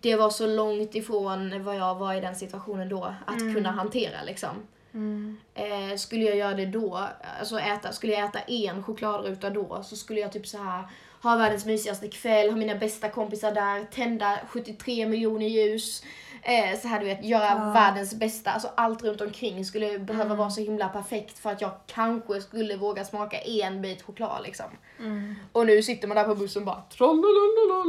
[0.00, 3.54] det var så långt ifrån vad jag var i den situationen då att Mm.
[3.54, 4.56] kunna hantera liksom.
[4.94, 5.36] Mm.
[5.54, 7.08] Eh, skulle jag göra det då,
[7.40, 10.82] alltså äta, skulle jag äta en chokladruta då så skulle jag typ så här
[11.22, 16.02] ha världens mysigaste kväll, ha mina bästa kompisar där, tända 73 miljoner ljus.
[16.42, 17.70] Eh, så här du vet, göra Ja.
[17.74, 20.36] världens bästa, alltså allt runt omkring skulle behöva Mm.
[20.38, 24.66] vara så himla perfekt för att jag kanske skulle våga smaka en bit choklad liksom.
[24.98, 25.34] Mm.
[25.52, 26.82] Och nu sitter man där på bussen och bara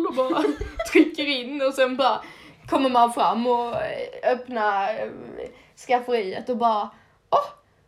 [0.10, 0.44] och bara
[0.92, 2.22] trycker in och sen bara
[2.70, 5.10] kommer man fram och eh, öppnar eh,
[5.88, 6.90] skafferiet och bara
[7.30, 7.46] åh,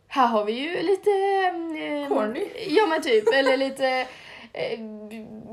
[0.08, 1.10] här har vi ju lite...
[1.10, 2.48] Eh, Corny.
[2.68, 4.06] Ja men typ, eller lite
[4.52, 4.80] eh,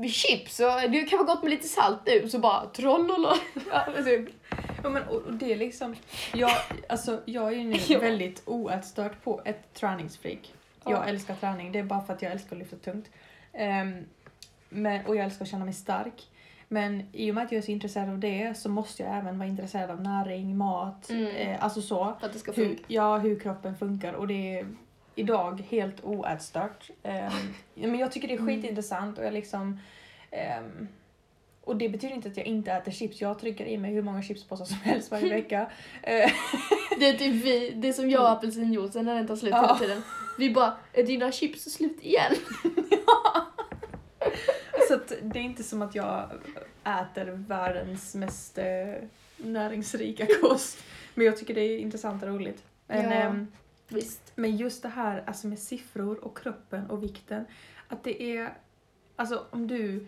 [0.08, 3.36] chips och det kan vara gott med lite salt nu så bara trollolol.
[3.70, 4.28] Ja, typ.
[4.82, 5.96] Ja, men, och, och det är liksom,
[6.34, 6.50] jag,
[6.88, 7.98] alltså, jag är ju nu Ja.
[7.98, 10.52] väldigt oätstört på ett träningsfreak.
[10.84, 10.90] Ja.
[10.90, 13.06] Jag älskar träning, det är bara för att jag älskar att lyfta tungt.
[13.52, 14.04] Ehm,
[14.68, 16.26] men, och jag älskar att känna mig stark.
[16.68, 19.38] Men i och med att jag är så intresserad av det så måste jag även
[19.38, 21.26] vara intresserad av näring, mat, Mm.
[21.26, 22.16] eh, alltså så.
[22.20, 22.82] För att det ska Hur, funka.
[22.86, 24.66] ja, hur kroppen funkar och det är
[25.14, 26.90] idag helt oätstört.
[27.02, 27.30] Ja,
[27.74, 28.46] men jag tycker det är Mm.
[28.62, 29.80] skitintressant och jag liksom
[30.30, 30.88] ehm,
[31.64, 33.20] och det betyder inte att jag inte äter chips.
[33.20, 35.70] Jag trycker i mig hur många chipspåsar som helst varje vecka.
[36.02, 36.30] Eh,
[36.98, 39.62] Det är typ vi, det är som jag och apelsinjuicen när den tar slut Ja.
[39.62, 40.02] hela tiden.
[40.38, 42.32] Vi bara, är dina chips slut igen?
[44.88, 46.30] så att det är inte som att jag
[46.84, 48.94] äter världens mest eh,
[49.36, 50.84] näringsrika kost.
[51.14, 52.62] Men jag tycker det är intressant och roligt.
[52.86, 53.10] Men, Ja.
[53.12, 53.52] ehm,
[53.88, 54.32] Visst.
[54.34, 57.44] Men just det här alltså med siffror och kroppen och vikten.
[57.88, 58.54] Att det är,
[59.16, 60.06] alltså om du,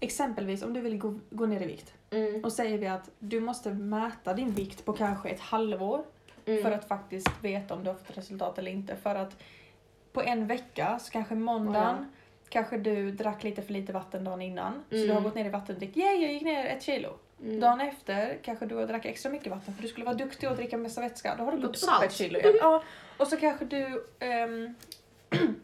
[0.00, 1.94] exempelvis om du vill gå, gå ner i vikt.
[2.10, 2.44] Mm.
[2.44, 6.04] Och säger vi att du måste mäta din vikt på kanske ett halvår
[6.46, 6.62] Mm.
[6.62, 8.96] för att faktiskt veta om du har fått resultat eller inte.
[8.96, 9.42] För att
[10.12, 12.04] på en vecka, så kanske måndagen, Ja.
[12.54, 14.72] Kanske du drack lite för lite vatten dagen innan.
[14.90, 15.06] Så Mm.
[15.08, 15.96] du har gått ner i vattendrick.
[15.96, 17.08] Yay, jag gick ner ett kilo.
[17.42, 17.60] Mm.
[17.60, 20.56] Dagen efter kanske du har drack extra mycket vatten för du skulle vara duktig och
[20.56, 21.34] dricka massa vätska.
[21.38, 22.54] Då har du Lite gått upp ett kilo igen.
[22.60, 22.82] Ja,
[23.16, 24.74] och så kanske du ehm,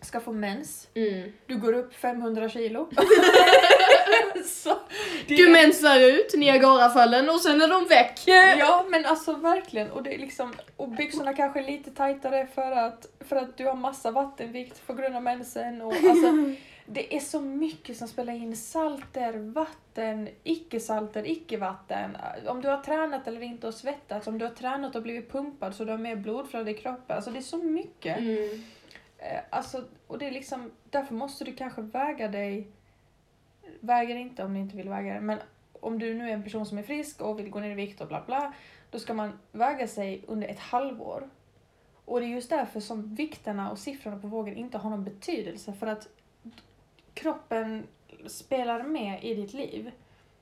[0.00, 0.88] ska få mens.
[0.94, 1.32] Mm.
[1.46, 2.88] Du går upp 500 kilo.
[4.48, 4.76] så,
[5.28, 8.20] det Du mensar ut Niagarafallen och sen är de väck.
[8.58, 9.90] Ja men alltså verkligen.
[9.90, 13.66] Och, det är liksom, och byxorna kanske är lite tajtare för att, för att du
[13.66, 15.82] har massa vattenvikt på grund av mensen.
[15.82, 16.32] Och, alltså,
[16.86, 18.56] det är så mycket som spelar in.
[18.56, 22.16] Salter, vatten, icke-salter, icke-vatten.
[22.46, 24.26] Om du har tränat eller inte och svettats.
[24.26, 27.16] Om du har tränat och blivit pumpad så du har mer blodflöde i kroppen.
[27.16, 28.18] Alltså det är så mycket.
[28.18, 28.62] Mm.
[29.18, 32.68] Eh, Alltså, och det är liksom, därför måste du kanske väga dig.
[33.80, 35.20] Dig inte om du inte vill väga dig.
[35.20, 35.38] Men
[35.80, 38.00] om du nu är en person som är frisk och vill gå ner i vikt
[38.00, 38.52] och bla bla.
[38.90, 41.28] Då ska man väga sig under ett halvår.
[42.04, 45.72] Och det är just därför som vikterna och siffrorna på vågen inte har någon betydelse.
[45.72, 46.08] För att
[47.14, 47.86] kroppen
[48.26, 49.90] spelar med i ditt liv.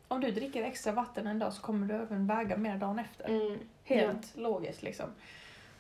[0.09, 3.29] Om du dricker extra vatten en dag så kommer du även väga mer dagen efter.
[3.29, 3.59] Mm.
[3.85, 5.07] Helt logiskt liksom.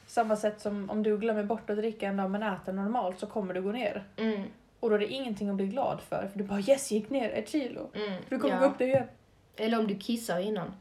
[0.06, 3.26] Samma sätt som om du glömmer bort att dricka en dag men äter normalt så
[3.26, 4.04] kommer du gå ner.
[4.16, 4.42] Mm.
[4.86, 6.28] Och då är det ingenting att bli glad för.
[6.32, 7.90] För du bara yes, gick ner ett kilo.
[7.94, 8.22] Mm.
[8.28, 8.60] Du kommer ja.
[8.60, 9.06] gå upp det igen.
[9.56, 10.72] Eller om du kissar innan.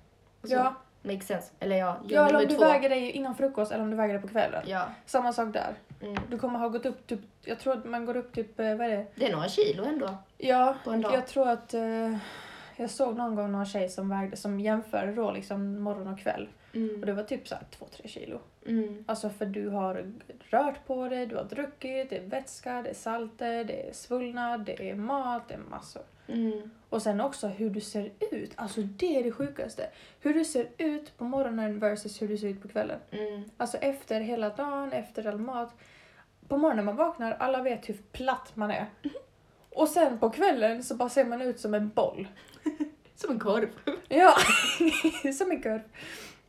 [0.41, 1.51] Alltså, Ja, Makes sense.
[1.59, 2.61] Eller ja, Ja, eller om du två.
[2.63, 4.63] väger dig innan frukost eller om du väger dig på kvällen.
[4.67, 4.85] Ja.
[5.05, 5.75] Samma sak där.
[6.01, 6.17] Mm.
[6.29, 8.87] Du kommer ha gått upp typ, jag tror att man går upp typ, eh, vad
[8.87, 9.05] är det?
[9.15, 10.17] Det är några kilo ändå.
[10.37, 11.13] Ja, På en dag.
[11.13, 12.17] jag tror att eh,
[12.75, 16.47] jag såg någon gång någon tjej som vägde, som jämförde då liksom morgon och kväll.
[16.75, 17.01] Och Mm.
[17.05, 18.39] det var typ såhär 2-3 kilo.
[18.65, 19.03] Mm.
[19.07, 20.11] Alltså för du har
[20.49, 24.65] rört på dig, du har druckit, det är vätska, det är salter, det är svullnad,
[24.65, 26.01] det är mat, det är massor.
[26.27, 26.69] Mm.
[26.89, 29.89] Och sen också hur du ser ut, alltså det är det sjukaste.
[30.19, 32.99] Hur du ser ut på morgonen versus hur du ser ut på kvällen.
[33.11, 33.43] Mm.
[33.57, 35.73] Alltså efter hela dagen, efter all mat.
[36.47, 38.85] På morgonen man vaknar, alla vet hur platt man är.
[39.69, 42.27] Och sen på kvällen så bara ser man ut som en boll.
[43.15, 43.69] Som en korv.
[44.07, 44.33] Ja,
[45.37, 45.61] som en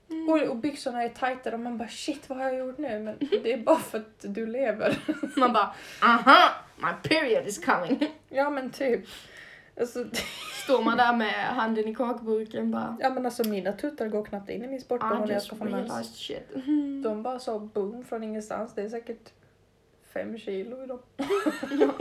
[0.08, 0.28] kurv.
[0.28, 2.98] Och, och byxorna är tajtare och man bara shit vad har jag gjort nu?
[2.98, 4.98] Men det är bara för att du lever.
[5.36, 8.14] Man bara, aha, my period is coming.
[8.28, 9.00] Ja men typ.
[9.80, 10.04] Alltså,
[10.64, 14.50] Står man där med handen i kakburken bara, ja men alltså mina tuttar går knappt
[14.50, 15.74] in i min sportbh I när jag ska få mens.
[15.74, 16.48] realized shit.
[17.04, 18.74] De bara så boom från ingenstans.
[18.74, 19.32] Det är säkert
[20.12, 20.98] fem kilo i dem.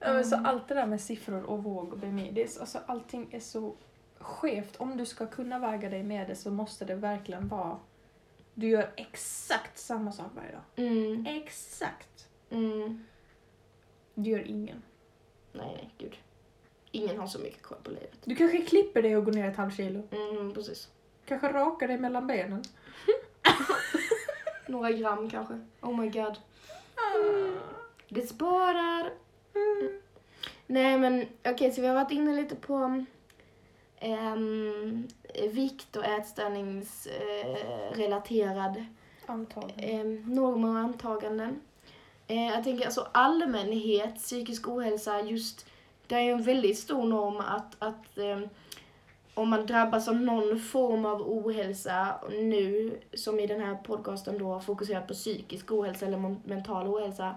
[0.00, 2.60] ja, men så allt det där med siffror och våg och BMI, det är, så-
[2.60, 3.74] alltså, allting är så
[4.22, 4.76] skevt.
[4.76, 7.78] Om du ska kunna väga dig med det så måste det verkligen vara...
[8.54, 10.62] Du gör exakt samma sak varje dag.
[10.76, 11.26] Mm.
[11.26, 12.28] Exakt.
[12.50, 13.04] Mm.
[14.14, 14.82] Det gör ingen.
[15.52, 16.16] Nej, nej, gud.
[16.90, 18.18] Ingen har så mycket koll på livet.
[18.24, 20.02] Du kanske klipper dig och går ner ett halvt kilo.
[20.10, 20.88] Mm, precis.
[21.24, 22.62] Kanske rakar dig mellan benen.
[24.66, 25.60] Några gram kanske.
[25.80, 26.36] Oh my god.
[28.08, 29.12] Det sparar.
[30.66, 33.04] Nej men okej, så vi har varit inne lite på
[35.50, 38.84] vikt och ätstörningsrelaterad
[39.26, 40.00] Antagligen.
[40.00, 41.60] eh, normer och antaganden.
[42.26, 45.66] Eh, jag tänker alltså allmänhet, psykisk ohälsa, just
[46.06, 48.40] det är ju en väldigt stor norm att, att eh,
[49.34, 54.60] om man drabbas av någon form av ohälsa nu, som i den här podcasten då
[54.60, 57.34] fokuserat på psykisk ohälsa eller mental ohälsa,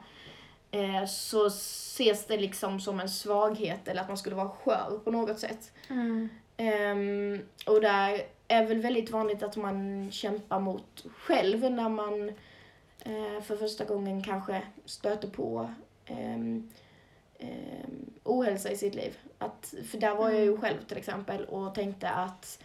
[0.71, 5.11] eh, så ses det liksom som en svaghet eller att man skulle vara skör på
[5.11, 5.71] något sätt.
[5.89, 6.29] Mm.
[6.57, 12.29] Ehm, och där är väl väldigt vanligt att man kämpar mot själv när man
[12.99, 15.69] eh, för första gången kanske stöter på
[16.09, 16.69] um,
[18.23, 19.17] ohälsa i sitt liv.
[19.37, 22.59] Att, för där var jag ju själv till exempel och tänkte att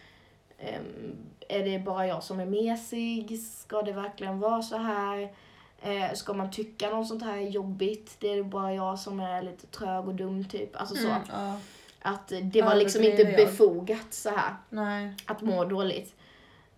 [1.51, 3.39] är det bara jag som är mesig?
[3.39, 5.33] Ska det verkligen vara så här?
[5.81, 8.15] Eh, ska man tycka något sånt här är jobbigt?
[8.19, 10.75] Det är bara jag som är lite trög och dum typ.
[10.75, 11.07] Alltså så.
[11.07, 11.57] Mm, ja.
[12.01, 15.13] Att det var liksom inte befogat så här Nej.
[15.25, 16.15] att må dåligt.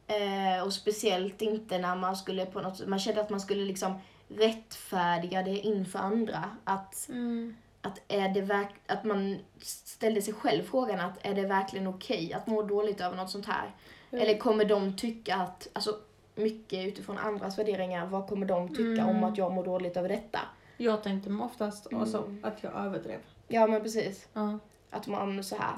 [0.07, 3.93] Eh, och speciellt inte när man skulle på något man kände att man skulle liksom
[4.27, 6.43] rättfärdiga det inför andra.
[6.63, 7.55] Att, Mm.
[7.81, 12.33] att, är det verk, att man ställde sig själv frågan att är det verkligen okej
[12.33, 13.71] att må dåligt över något sånt här?
[14.11, 14.23] Mm.
[14.23, 15.95] Eller kommer de tycka att, alltså
[16.35, 19.09] mycket utifrån andras värderingar, vad kommer de tycka Mm.
[19.09, 20.39] om att jag mår dåligt över detta?
[20.77, 22.39] Jag tänkte oftast alltså, Mm.
[22.43, 23.19] att jag överdrev.
[23.47, 24.27] Ja men precis.
[24.33, 24.59] Ja.
[24.93, 25.77] Att man så här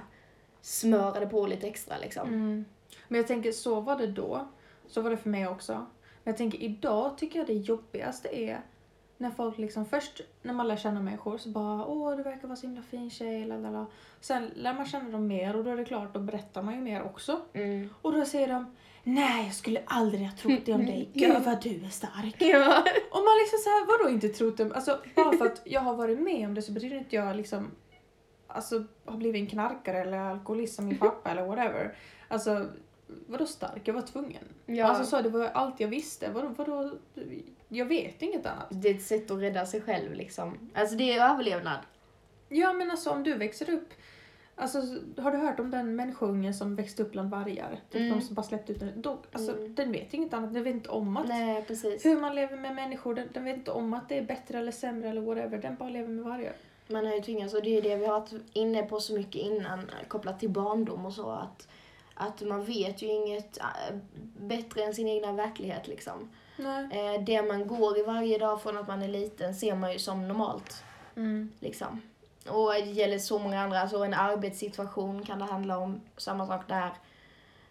[0.62, 2.28] smörade på lite extra liksom.
[2.28, 2.66] Mm.
[3.08, 4.48] Men jag tänker, så var det då.
[4.88, 5.74] Så var det för mig också.
[5.74, 8.62] Men jag tänker, idag tycker jag det jobbigaste är
[9.18, 12.56] när folk liksom först, när man lär känna människor så bara åh du verkar vara
[12.56, 13.86] så himla fin tjej, lalala.
[14.22, 16.82] Sen lär man känna dem mer och då är det klart, då berättar man ju
[16.82, 17.42] mer också.
[17.54, 17.90] Mm.
[18.02, 21.62] Och då säger de nej jag skulle aldrig ha trott det om dig, gud vad
[21.62, 22.36] du är stark.
[22.40, 22.84] Ja.
[23.12, 24.76] Och man liksom såhär, vadå inte trott det?
[24.76, 27.72] Alltså bara för att jag har varit med om det så betyder inte jag liksom
[28.56, 31.96] Alltså har blivit en knarkare eller alkoholist som min pappa eller whatever.
[32.28, 32.68] Alltså
[33.28, 33.82] vadå stark?
[33.88, 34.44] Jag var tvungen.
[34.66, 34.86] Ja.
[34.86, 36.32] Alltså så det var allt jag visste.
[36.32, 36.92] Vadå, vadå?
[37.68, 38.68] Jag vet inget annat.
[38.70, 40.70] Det är ett sätt att rädda sig själv liksom.
[40.74, 41.80] Alltså det är överlevnad.
[42.50, 43.90] Ja men alltså om du växer upp
[44.58, 44.80] Alltså
[45.18, 47.80] har du hört om den människoungen som växte upp bland vargar?
[47.92, 48.14] Typ Mm.
[48.20, 49.02] de som bara släppte ut den.
[49.02, 49.76] Då, alltså, Mm.
[49.76, 52.06] Den vet inget annat, den vet inte om att Nej precis.
[52.06, 54.72] hur man lever med människor, den, den vet inte om att det är bättre eller
[54.72, 56.54] sämre eller whatever, den bara lever med vargar.
[56.88, 59.14] Man har ju tvingats, och det är ju det vi har varit inne på så
[59.14, 61.68] mycket innan kopplat till barndom och så att,
[62.14, 63.96] att man vet ju inget äh,
[64.38, 66.30] bättre än sin egna verklighet liksom.
[66.58, 66.88] Nej.
[66.92, 70.00] Eh, det man går i varje dag från att man är liten ser man ju
[70.00, 70.84] som normalt
[71.16, 71.52] Mm.
[71.60, 72.02] liksom.
[72.50, 76.62] Och det gäller så många andra, alltså en arbetssituation kan det handla om, samma sak
[76.68, 76.94] där.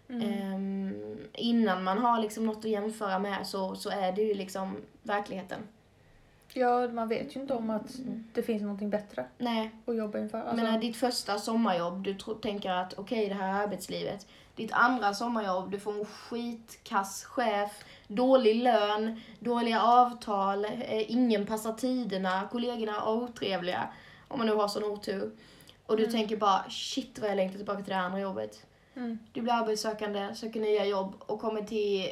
[0.09, 0.21] Mm.
[0.31, 4.77] Ehm, innan man har liksom något att jämföra med så, så är det ju liksom
[5.03, 5.59] verkligheten.
[6.57, 7.91] Ja, man vet ju inte om att
[8.33, 10.37] det finns någonting bättre Nej, att jobba inför.
[10.37, 14.27] Alltså, menar ditt första sommarjobb, du tänker att okej det här är arbetslivet.
[14.55, 17.71] Ditt andra sommarjobb, du får en skitkass chef,
[18.07, 23.87] dålig lön, dåliga avtal, eh, ingen passar tiderna, kollegorna är otrevliga.
[24.27, 25.31] Om man nu har sån otur.
[25.85, 26.15] Och du Mm.
[26.15, 28.65] tänker bara shit vad jag längtar tillbaka till det andra jobbet.
[28.95, 29.19] Mm.
[29.33, 32.09] Du blir arbetssökande, söker nya jobb och kommer till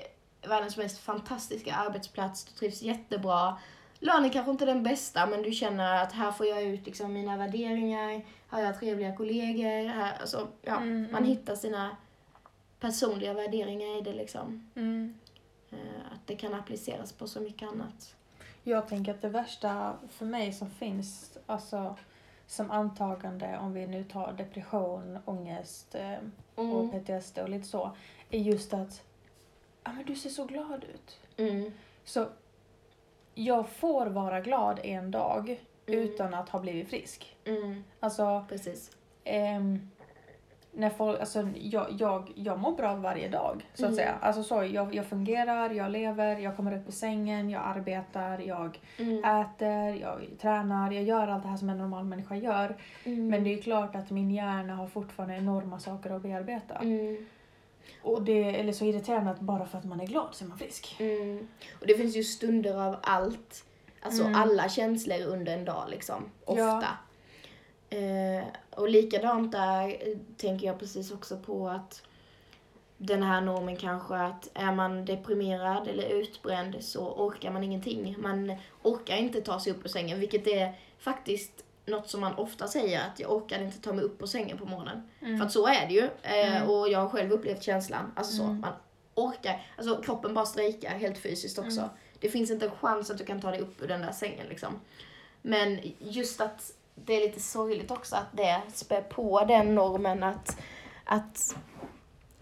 [0.47, 2.45] världens mest fantastiska arbetsplats.
[2.45, 3.57] Du trivs jättebra.
[4.03, 7.13] Lönen kanske inte är den bästa, men du känner att här får jag ut liksom
[7.13, 8.09] mina värderingar.
[8.09, 9.87] Här har jag trevliga kollegor.
[9.87, 11.23] Här, alltså, ja, Mm, man mm.
[11.23, 11.97] hittar sina
[12.79, 14.69] personliga värderingar i det liksom.
[14.75, 15.13] Mm.
[15.71, 15.77] Eh,
[16.13, 18.15] Att det kan appliceras på så mycket annat.
[18.63, 21.95] Jag tänker att det värsta för mig som finns, alltså
[22.47, 26.17] som antagande om vi nu tar depression, ångest eh,
[26.55, 27.91] och PTSD och lite så,
[28.29, 29.03] är just att
[29.83, 31.19] ja men du ser så glad ut.
[31.37, 31.71] Mm.
[32.03, 32.27] Så
[33.35, 35.99] jag får vara glad en dag Mm.
[35.99, 37.35] utan att ha blivit frisk.
[37.45, 37.83] Mm.
[37.99, 38.91] Alltså, Precis.
[39.23, 39.89] ehm,
[40.71, 43.95] när folk, alltså jag, jag, jag mår bra varje dag så att Mm.
[43.95, 44.13] säga.
[44.21, 48.79] Alltså så, jag, jag fungerar, jag lever, jag kommer upp ur sängen, jag arbetar, jag
[48.99, 49.23] Mm.
[49.41, 52.75] äter, jag tränar, jag gör allt det här som en normal människa gör.
[53.03, 53.27] Mm.
[53.27, 56.75] Men det är klart att min hjärna har fortfarande enorma saker att bearbeta.
[56.75, 57.25] Mm.
[58.01, 60.57] Och det är så irriterande att bara för att man är glad så är man
[60.57, 60.95] frisk.
[60.99, 61.47] Mm.
[61.81, 63.65] Och det finns ju stunder av allt.
[64.01, 64.35] Alltså Mm.
[64.35, 66.29] alla känslor under en dag liksom.
[66.45, 66.61] Ofta.
[67.89, 67.97] Ja.
[67.97, 72.01] Eh, och likadant där eh, tänker jag precis också på att
[72.97, 78.15] den här normen kanske att är man deprimerad eller utbränd så orkar man ingenting.
[78.19, 82.67] Man orkar inte ta sig upp ur sängen, vilket är faktiskt något som man ofta
[82.67, 85.09] säger att jag orkar inte ta mig upp ur sängen på morgonen.
[85.21, 85.37] Mm.
[85.37, 86.09] För att så är det ju.
[86.23, 86.69] Eh, Mm.
[86.69, 88.11] Och jag har själv upplevt känslan.
[88.15, 88.59] Alltså så, Mm.
[88.59, 88.73] man
[89.15, 89.61] orkar.
[89.77, 91.79] Alltså kroppen bara strejkar helt fysiskt också.
[91.79, 91.91] Mm.
[92.19, 94.47] Det finns inte en chans att du kan ta dig upp ur den där sängen
[94.49, 94.79] liksom.
[95.41, 100.57] Men just att det är lite sorgligt också att det spär på den normen att,
[101.05, 101.55] att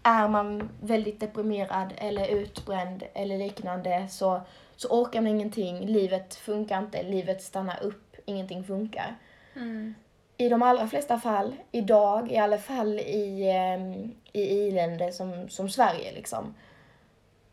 [0.02, 4.40] är man väldigt deprimerad eller utbränd eller liknande så,
[4.76, 9.16] så orkar man ingenting, livet funkar inte, livet stannar upp, ingenting funkar
[9.56, 9.94] Mm.
[10.36, 13.98] i de allra flesta fall, idag, i alla fall i, eh,
[14.32, 16.54] i i-länder som, som Sverige liksom,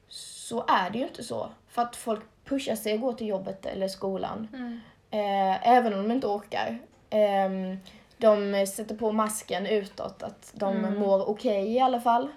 [0.07, 1.49] så är det ju inte så.
[1.67, 4.79] För att folk pushar sig att gå till jobbet eller skolan, Mm.
[5.11, 6.79] eh, även om de inte orkar.
[7.09, 7.49] Eh,
[8.17, 10.99] de sätter på masken utåt, att de Mm.
[10.99, 12.27] mår okej i alla fall.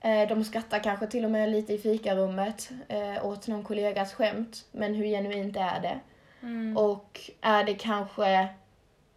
[0.00, 4.64] Eh, de skrattar kanske till och med lite i fikarummet eh, åt någon kollegas skämt,
[4.72, 6.00] men hur genuint är det?
[6.42, 6.76] Mm.
[6.76, 8.48] Och är det kanske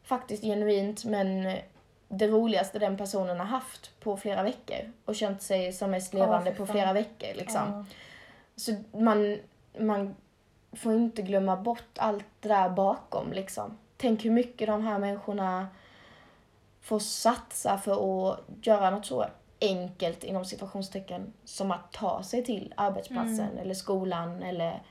[0.10, 1.58] faktiskt genuint men
[2.08, 6.20] det roligaste den personen har haft på flera veckor och känt sig som mest Ja,
[6.20, 7.62] levande för på flera veckor liksom.
[7.72, 7.86] Ja.
[8.56, 9.38] Så man,
[9.80, 10.16] man
[10.74, 13.78] får inte glömma bort allt det där bakom liksom.
[13.98, 15.68] Tänk hur mycket de här människorna
[16.82, 17.92] får satsa för
[18.32, 19.26] att göra något så
[19.62, 23.58] enkelt inom situationstecken som att ta sig till arbetsplatsen Mm.
[23.58, 24.82] eller skolan eller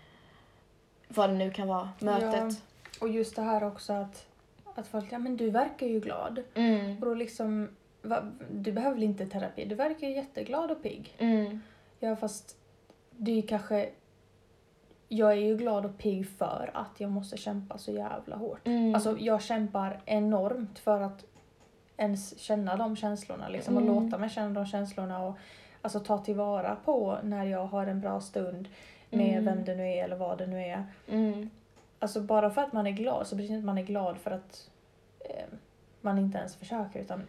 [1.08, 2.62] vad det nu kan vara, mötet.
[3.00, 4.26] Och just det här också att,
[4.78, 6.42] att folk, ja men du verkar ju glad.
[6.54, 6.98] Mm.
[6.98, 7.68] Och då liksom,
[8.02, 11.14] va, du behöver väl inte terapi, du verkar ju jätteglad och pigg.
[11.18, 11.60] Mm.
[12.00, 12.56] Ja fast
[13.16, 13.88] det är ju kanske,
[15.08, 18.66] jag är ju glad och pigg för att jag måste kämpa så jävla hårt.
[18.66, 18.94] Mm.
[18.94, 21.24] Alltså jag kämpar enormt för att
[21.96, 23.94] ens känna de känslorna liksom och Mm.
[24.04, 25.36] låta mig känna de känslorna och
[25.82, 28.68] alltså ta tillvara på när jag har en bra stund
[29.10, 29.44] med Mm.
[29.44, 30.84] vem det nu är eller vad det nu är.
[31.98, 32.04] Mm.
[32.04, 34.18] Alltså bara för att man är glad så betyder det inte att man är glad
[34.18, 34.70] för att
[35.20, 35.46] eh,
[36.00, 37.22] man inte ens försöker utan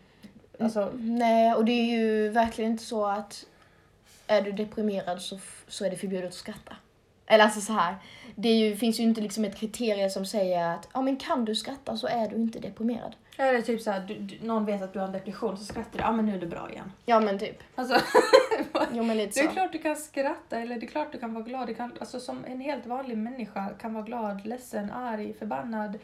[0.60, 3.46] alltså Nej, och det är ju verkligen inte så att
[4.28, 6.76] är du deprimerad så, så är det förbjudet att skratta.
[7.26, 7.96] Eller alltså så här,
[8.36, 11.46] det är ju, finns ju inte liksom ett kriterie som säger att ja men kan
[11.46, 13.16] du skratta så är du inte deprimerad.
[13.38, 16.00] Eller typ såhär, du, du, någon vet att du har en depression så skrattar du,
[16.00, 16.92] ja men nu är det bra igen.
[17.06, 17.64] Ja men typ.
[17.76, 17.94] Alltså,
[18.94, 19.54] Jo men lite det är så.
[19.54, 21.68] klart du kan skratta eller det är klart du kan vara glad.
[21.68, 26.00] Du kan, alltså som en helt vanlig människa kan vara glad, ledsen, arg, förbannad,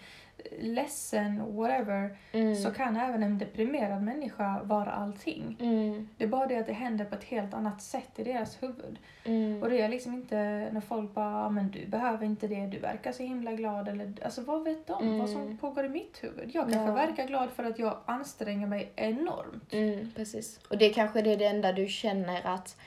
[0.60, 2.18] ledsen, whatever.
[2.32, 2.56] Mm.
[2.56, 5.58] Så kan även en deprimerad människa vara allting.
[5.60, 6.10] Mm.
[6.18, 8.98] Det är bara det att det händer på ett helt annat sätt i deras huvud.
[9.24, 9.64] Mm.
[9.64, 10.36] Och det är liksom inte
[10.72, 13.88] när folk bara, "Ja, men du behöver inte det, du verkar så himla glad.
[13.88, 15.20] Eller, alltså vad vet de Mm.
[15.20, 16.50] vad som pågår i mitt huvud?
[16.54, 16.94] Jag kanske Ja.
[16.94, 19.74] verkar glad för att jag anstränger mig enormt.
[19.74, 20.60] Mm, precis.
[20.70, 22.78] Och det kanske det är det enda du känner att,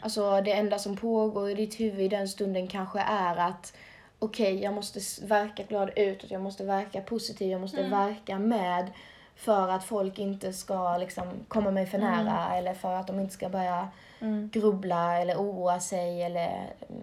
[0.00, 3.76] alltså det enda som pågår i ditt huvud i den stunden kanske är att
[4.20, 7.90] okej, jag måste verka glad utåt, jag måste verka positiv, jag måste Mm.
[7.90, 8.90] verka med
[9.36, 12.24] för att folk inte ska liksom komma mig för Mm.
[12.24, 13.88] nära eller för att de inte ska börja
[14.20, 14.50] Mm.
[14.52, 16.46] grubbla eller oroa sig eller
[16.88, 17.02] mm,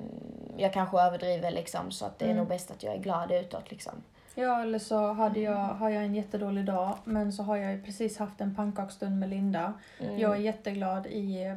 [0.57, 2.37] jag kanske överdriver liksom så att det är Mm.
[2.37, 3.93] nog bäst att jag är glad utåt liksom.
[4.35, 7.81] Ja, eller så hade jag, har jag en jättedålig dag, men så har jag ju
[7.81, 9.73] precis haft en pannkaksstund med Linda.
[10.17, 11.53] Jag är jätteglad i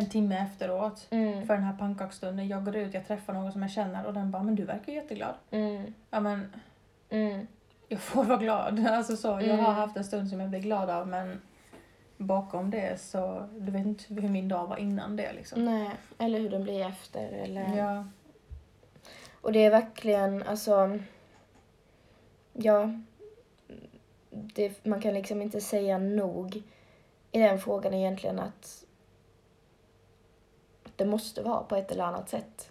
[0.00, 1.46] en timme efteråt mm.
[1.46, 2.48] för den här pannkaksstunden.
[2.48, 4.92] Jag går ut, jag träffar någon som jag känner och den bara, men du verkar
[4.92, 5.34] jätteglad.
[5.50, 5.94] Mm.
[6.10, 6.52] Ja, men
[7.10, 7.46] Mm.
[7.88, 8.86] jag får vara glad.
[8.90, 9.58] Alltså så, jag Mm.
[9.64, 11.40] har haft en stund som jag blir glad av, men
[12.16, 15.64] bakom det så du vet inte hur min dag var innan det liksom.
[15.64, 17.28] Nej, eller hur den blir efter.
[17.32, 17.76] Eller...
[17.76, 18.04] Ja.
[19.40, 20.98] Och det är verkligen, alltså...
[22.52, 22.90] Ja.
[24.30, 26.62] Det, man kan liksom inte säga nog
[27.32, 28.84] i den frågan egentligen att
[31.00, 32.70] det måste vara på ett eller annat sätt.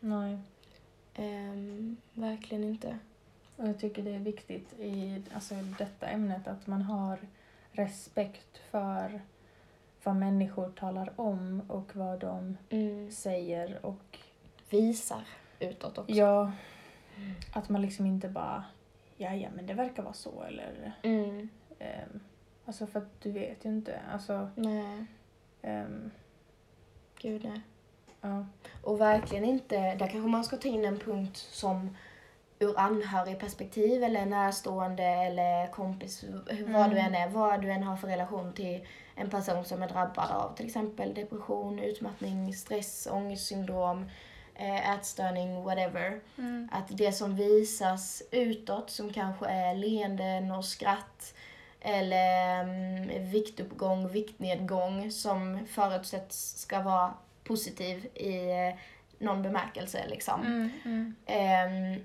[0.00, 0.38] Nej.
[1.14, 2.98] Ehm, verkligen inte.
[3.56, 7.18] Och jag tycker det är viktigt i alltså, detta ämnet att man har
[7.72, 9.20] respekt för
[10.02, 13.10] vad människor talar om och vad de Mm.
[13.12, 14.18] säger och
[14.70, 15.22] Visar
[15.60, 16.12] utåt också.
[16.14, 16.52] ja,
[17.52, 18.64] att man liksom inte bara
[19.16, 21.48] ja, ja men det verkar vara så eller Mm.
[21.78, 22.20] ehm,
[22.64, 25.06] alltså för att du vet ju inte alltså Nej,
[25.62, 26.10] ehm,
[27.22, 27.60] gud nej.
[28.20, 28.46] ja.
[28.82, 31.96] Och verkligen inte, där kanske man ska ta in en punkt som
[32.58, 36.90] ur anhörigperspektiv eller närstående eller kompis, hur- vad Mm.
[36.90, 40.30] du än är, vad du än har för relation till en person som är drabbad
[40.30, 44.10] av till exempel depression, utmattning, stress, ångestsyndrom,
[44.54, 46.20] eh, ätstörning, whatever.
[46.72, 51.34] Att det som visas utåt som kanske är leenden och skratt
[51.80, 57.14] eller mm, viktuppgång, viktnedgång som förutsätts ska vara
[57.44, 58.74] positiv i eh,
[59.18, 60.40] någon bemärkelse liksom.
[60.40, 61.14] Mm, mm.
[61.26, 62.04] Ehm,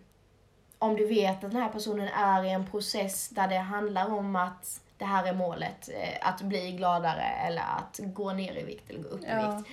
[0.80, 4.36] om du vet att den här personen är i en process där det handlar om
[4.36, 8.90] att det här är målet, eh, att bli gladare eller att gå ner i vikt
[8.90, 9.56] eller gå upp i Ja.
[9.58, 9.70] vikt.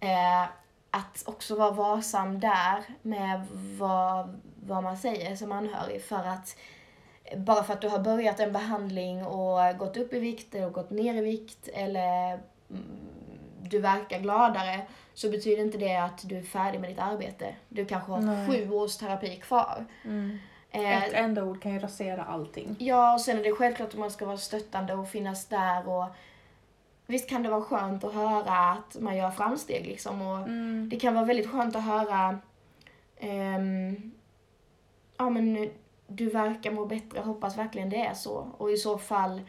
[0.00, 0.42] Eh,
[0.90, 3.46] att också vara varsam där med
[3.78, 6.56] vad, vad man säger som anhörig för att
[7.36, 10.90] bara för att du har börjat en behandling och gått upp i vikt eller gått
[10.90, 12.32] ner i vikt eller
[12.70, 12.82] mm,
[13.62, 14.80] du verkar gladare
[15.14, 17.54] så betyder inte det att du är färdig med ditt arbete.
[17.68, 18.48] Du kanske har Nej.
[18.50, 19.84] sju års terapi kvar.
[20.04, 20.38] Mm.
[20.70, 22.76] Eh, Ett enda ord kan ju rasera allting.
[22.78, 26.04] Ja, och sen är det självklart att man ska vara stöttande och finnas där och
[27.06, 30.88] visst kan det vara skönt att höra att man gör framsteg liksom och Mm.
[30.90, 32.38] det kan vara väldigt skönt att höra
[33.20, 34.12] ehm,
[35.18, 35.70] ja men
[36.16, 39.40] du verkar må bättre, jag hoppas verkligen det är så och i så fall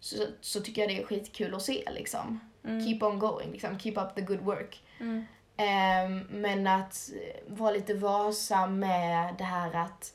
[0.00, 2.40] så, så tycker jag det är skitkul att se liksom.
[2.64, 2.86] Mm.
[2.86, 3.78] Keep on going, liksom.
[3.78, 4.82] keep up the good work.
[5.00, 5.24] Mm.
[5.56, 10.14] Ehm, men att eh, vara lite varsam med det här att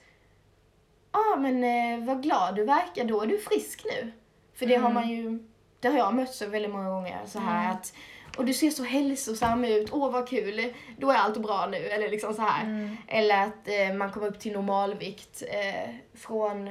[1.11, 4.11] Ja ah, men eh, vad glad du verkar, då är du frisk nu.
[4.53, 4.93] För det har Mm.
[4.93, 5.47] man ju,
[5.79, 7.71] det har jag mött så väldigt många gånger så här Mm.
[7.75, 7.93] att
[8.37, 11.77] och du ser så hälsosam ut, åh vad kul, då är allt bra nu.
[11.77, 12.63] Eller liksom så här.
[12.63, 12.97] Mm.
[13.07, 16.69] Eller att eh, man kommer upp till normalvikt eh, från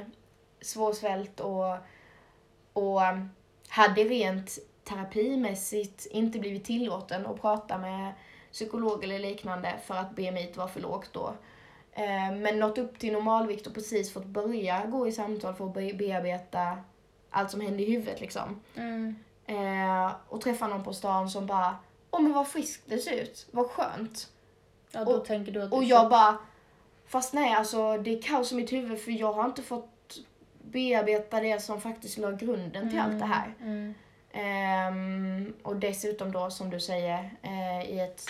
[0.61, 1.75] svårsvält och,
[2.73, 3.29] och um,
[3.67, 8.13] hade rent terapimässigt inte blivit tillåten att prata med
[8.51, 11.33] psykolog eller liknande för att BMI var för lågt då.
[11.91, 15.73] Eh, men nått upp till normalvikt och precis fått börja gå i samtal för att
[15.73, 16.77] be- bearbeta
[17.29, 18.61] allt som hände i huvudet liksom.
[18.75, 19.15] Mm.
[19.45, 21.75] Eh, och träffa någon på stan som bara,
[22.11, 24.29] åh men vad friskt det ser ut, vad skönt.
[24.91, 26.37] Ja, då Och- tänker du att Och jag bara,
[27.07, 29.89] fast nej alltså det är kaos i mitt huvud för jag har inte fått
[30.63, 33.53] bearbeta det som faktiskt la grunden till allt det här.
[33.61, 33.93] Mm.
[34.31, 38.25] Ehm, och dessutom då som du säger eh, i ett,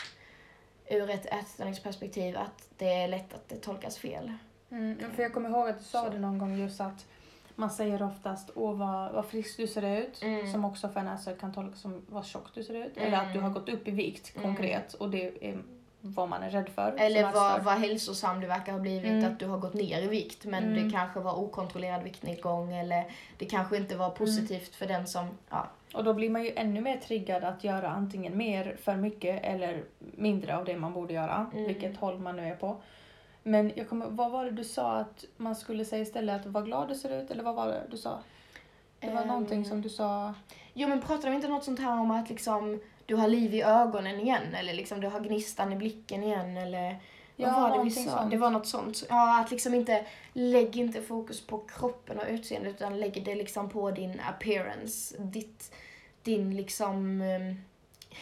[0.87, 4.33] ur ett ätstörningsperspektiv att det är lätt att det tolkas fel.
[4.71, 4.97] Mm.
[5.01, 6.09] ja, För jag kommer ihåg att du sa Så.
[6.09, 7.05] det någon gång just att
[7.55, 10.21] man säger oftast åh vad, vad frisk du ser ut.
[10.23, 10.51] Mm.
[10.51, 12.97] Som också för en ätstörd kan tolkas som vad tjock du ser ut.
[12.97, 13.07] Mm.
[13.07, 14.43] Eller att du har gått upp i vikt Mm.
[14.47, 15.57] konkret och det är
[16.05, 16.95] vad man är rädd för.
[16.97, 19.25] Eller vad, vad hälsosam du verkar ha blivit, Mm.
[19.31, 20.83] att du har gått ner i vikt men Mm.
[20.83, 23.05] det kanske var okontrollerad viktnedgång eller
[23.37, 25.67] det kanske inte var positivt för den som, ja.
[25.93, 29.83] Och då blir man ju ännu mer triggad att göra antingen mer för mycket eller
[29.99, 31.49] mindre av det man borde göra.
[31.53, 31.67] Mm.
[31.67, 32.81] Vilket håll man nu är på.
[33.43, 36.41] Men jag kommer, vad var det du sa att man skulle säga istället?
[36.41, 37.31] Att vad glad du ser ut?
[37.31, 38.19] Eller vad var det du sa?
[38.99, 40.33] Det var Ehm, någonting som du sa...
[40.73, 43.61] Jo men pratar de inte något sånt här om att liksom du har liv i
[43.61, 46.99] ögonen igen eller liksom du har gnistan i blicken igen eller
[47.35, 48.17] Ja, vad var det vi sa?
[48.17, 48.31] sånt.
[48.31, 49.03] Det var något sånt.
[49.09, 53.69] Ja, att liksom inte lägg inte fokus på kroppen och utseendet utan lägg det liksom
[53.69, 55.71] på din appearance, ditt,
[56.23, 57.55] din liksom um,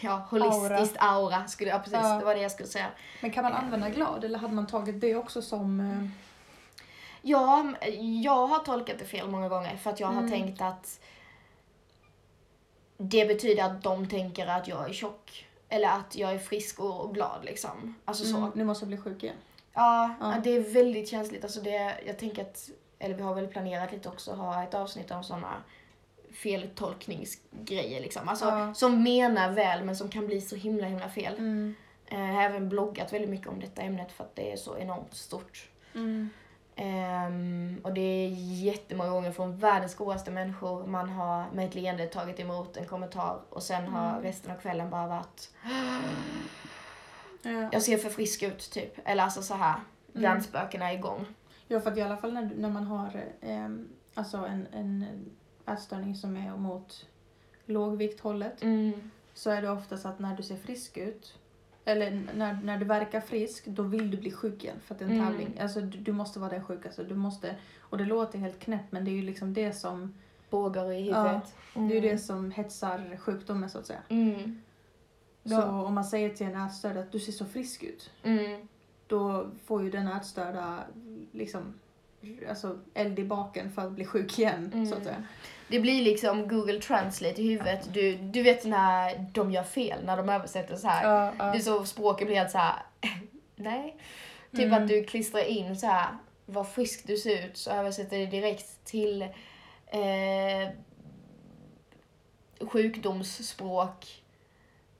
[0.01, 2.17] ja, holistiskt aura, skulle jag precis, Ja.
[2.19, 2.87] det var det jag skulle säga.
[3.21, 5.79] Men kan man använda glad eller hade man tagit det också som...
[5.79, 6.07] eh,
[7.23, 7.73] Ja,
[8.23, 10.31] jag har tolkat det fel många gånger för att jag har Mm.
[10.31, 10.99] tänkt att
[12.97, 15.47] det betyder att de tänker att jag är tjock.
[15.69, 17.95] Eller att jag är frisk och och glad liksom.
[18.05, 18.37] Alltså så.
[18.37, 19.35] Mm, nu måste jag bli sjuk igen.
[19.73, 20.33] Ja, Ja.
[20.43, 21.43] det är väldigt känsligt.
[21.43, 22.69] Alltså det, jag tänker att,
[22.99, 25.53] eller vi har väl planerat lite också, ha ett avsnitt om sådana
[26.43, 28.29] feltolkningsgrejer liksom.
[28.29, 28.73] Alltså Ja.
[28.73, 31.33] som menar väl men som kan bli så himla himla fel.
[31.37, 31.75] Mm.
[32.05, 34.77] Eh, Jag har även bloggat väldigt mycket om detta ämnet för att det är så
[34.77, 35.69] enormt stort.
[35.95, 36.29] Mm.
[36.75, 38.27] Ehm, och det är
[38.63, 43.39] jättemånga gånger från världens godaste människor man har med ett leende tagit emot en kommentar
[43.49, 44.21] och sen har Mm.
[44.23, 45.49] resten av kvällen bara varit
[47.43, 47.69] Ja.
[47.71, 48.93] jag ser för frisk ut typ.
[49.05, 49.75] Eller alltså så här
[50.11, 50.23] Mm.
[50.23, 51.25] hjärnspökena är igång.
[51.67, 55.05] Ja, för att i alla fall när, när man har ehm, alltså en, en
[55.67, 57.05] ätstörning som är mot
[57.65, 59.11] lågvikthållet Mm.
[59.33, 61.37] så är det oftast att när du ser frisk ut
[61.85, 65.05] eller när, när du verkar frisk, då vill du bli sjuk igen för att det
[65.05, 65.27] är en Mm.
[65.27, 65.59] tävling.
[65.59, 67.03] Alltså du, du måste vara den sjukaste.
[67.03, 70.13] Du måste, och det låter helt knäppt men det är ju liksom det som,
[70.49, 71.55] Bågar i huvudet.
[71.73, 74.01] det är ju det som hetsar sjukdomen så att säga.
[74.09, 74.61] Mm.
[75.43, 75.83] Så Ja.
[75.85, 78.67] om man säger till en ätstörd att du ser så frisk ut, Mm.
[79.07, 80.79] då får ju den ätstörda
[81.31, 81.73] liksom
[82.49, 85.03] alltså eld i baken för att bli sjuk igen så att Mm.
[85.03, 85.23] säga.
[85.67, 87.93] Det blir liksom Google Translate i huvudet.
[87.93, 91.03] Du, du vet när de gör fel, när de översätter så här.
[91.09, 91.45] Ja, ja.
[91.51, 92.75] Det är så språket blir helt så här.
[93.55, 93.95] nej.
[94.51, 94.83] Typ Mm.
[94.83, 96.07] att du klistrar in så här
[96.45, 99.21] vad frisk du ser ut så översätter det direkt till
[99.87, 100.69] eh,
[102.81, 104.21] sjukdomsspråk.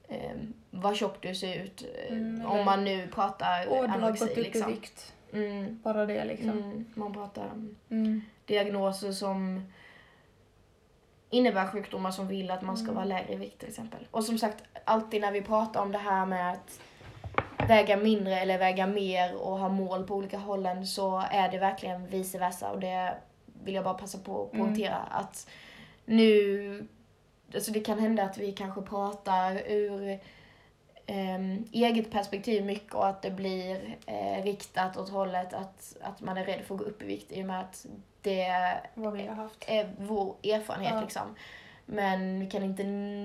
[0.08, 0.32] Eh,
[0.72, 1.82] vad tjock du ser ut.
[2.10, 4.70] eh, Mm, om man nu pratar Och du har anorexi gått upp liksom.
[4.70, 5.14] i vikt.
[5.34, 6.50] Mm, Bara det liksom.
[6.50, 8.22] mm, man pratar om Mm.
[8.46, 9.66] diagnoser som
[11.30, 12.96] innebär sjukdomar som vill att man ska Mm.
[12.96, 14.08] vara lägre i vikt till exempel.
[14.12, 16.80] Och som sagt, alltid när vi pratar om det här med att
[17.68, 22.08] väga mindre eller väga mer och ha mål på olika hållen så är det verkligen
[22.08, 23.14] vice versa och det
[23.64, 24.66] vill jag bara passa på att Mm.
[24.66, 25.50] poängtera att
[26.06, 26.88] nu,
[27.56, 30.20] alltså det kan hända att vi kanske pratar ur
[31.72, 36.46] eget perspektiv mycket och att det blir eh, riktat åt hållet att, att man är
[36.46, 37.86] rädd för att gå upp i vikt i och med att
[38.22, 38.48] det
[38.94, 39.64] Vad vi har haft.
[39.68, 41.02] är vår erfarenhet Ja.
[41.02, 41.36] liksom.
[41.86, 42.84] Men vi kan inte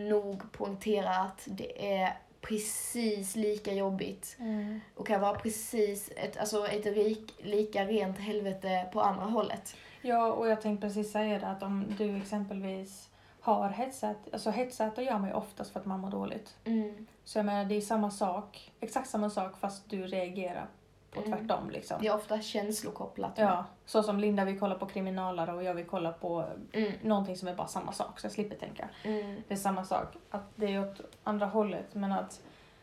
[0.08, 4.80] nog poängtera att det är precis lika jobbigt Mm.
[4.94, 9.76] och kan vara precis ett, alltså ett rik, lika rent helvete på andra hållet.
[10.02, 13.08] Ja, och jag tänkte precis säga det att om du exempelvis
[13.46, 16.56] har hetsät, alltså hetsäta gör man ju oftast för att man mår dåligt.
[16.64, 17.06] Mm.
[17.24, 20.66] Så jag menar, det är samma sak, exakt samma sak fast du reagerar
[21.10, 21.32] på Mm.
[21.38, 21.96] tvärtom liksom.
[22.02, 23.32] Det är ofta känslokopplat.
[23.36, 26.92] Ja, så som Linda vill kolla på kriminalare och jag vill kolla på Mm.
[27.02, 28.88] någonting som är bara samma sak så jag slipper tänka.
[29.02, 29.36] Mm.
[29.48, 32.40] Det är samma sak, att det är åt andra hållet men att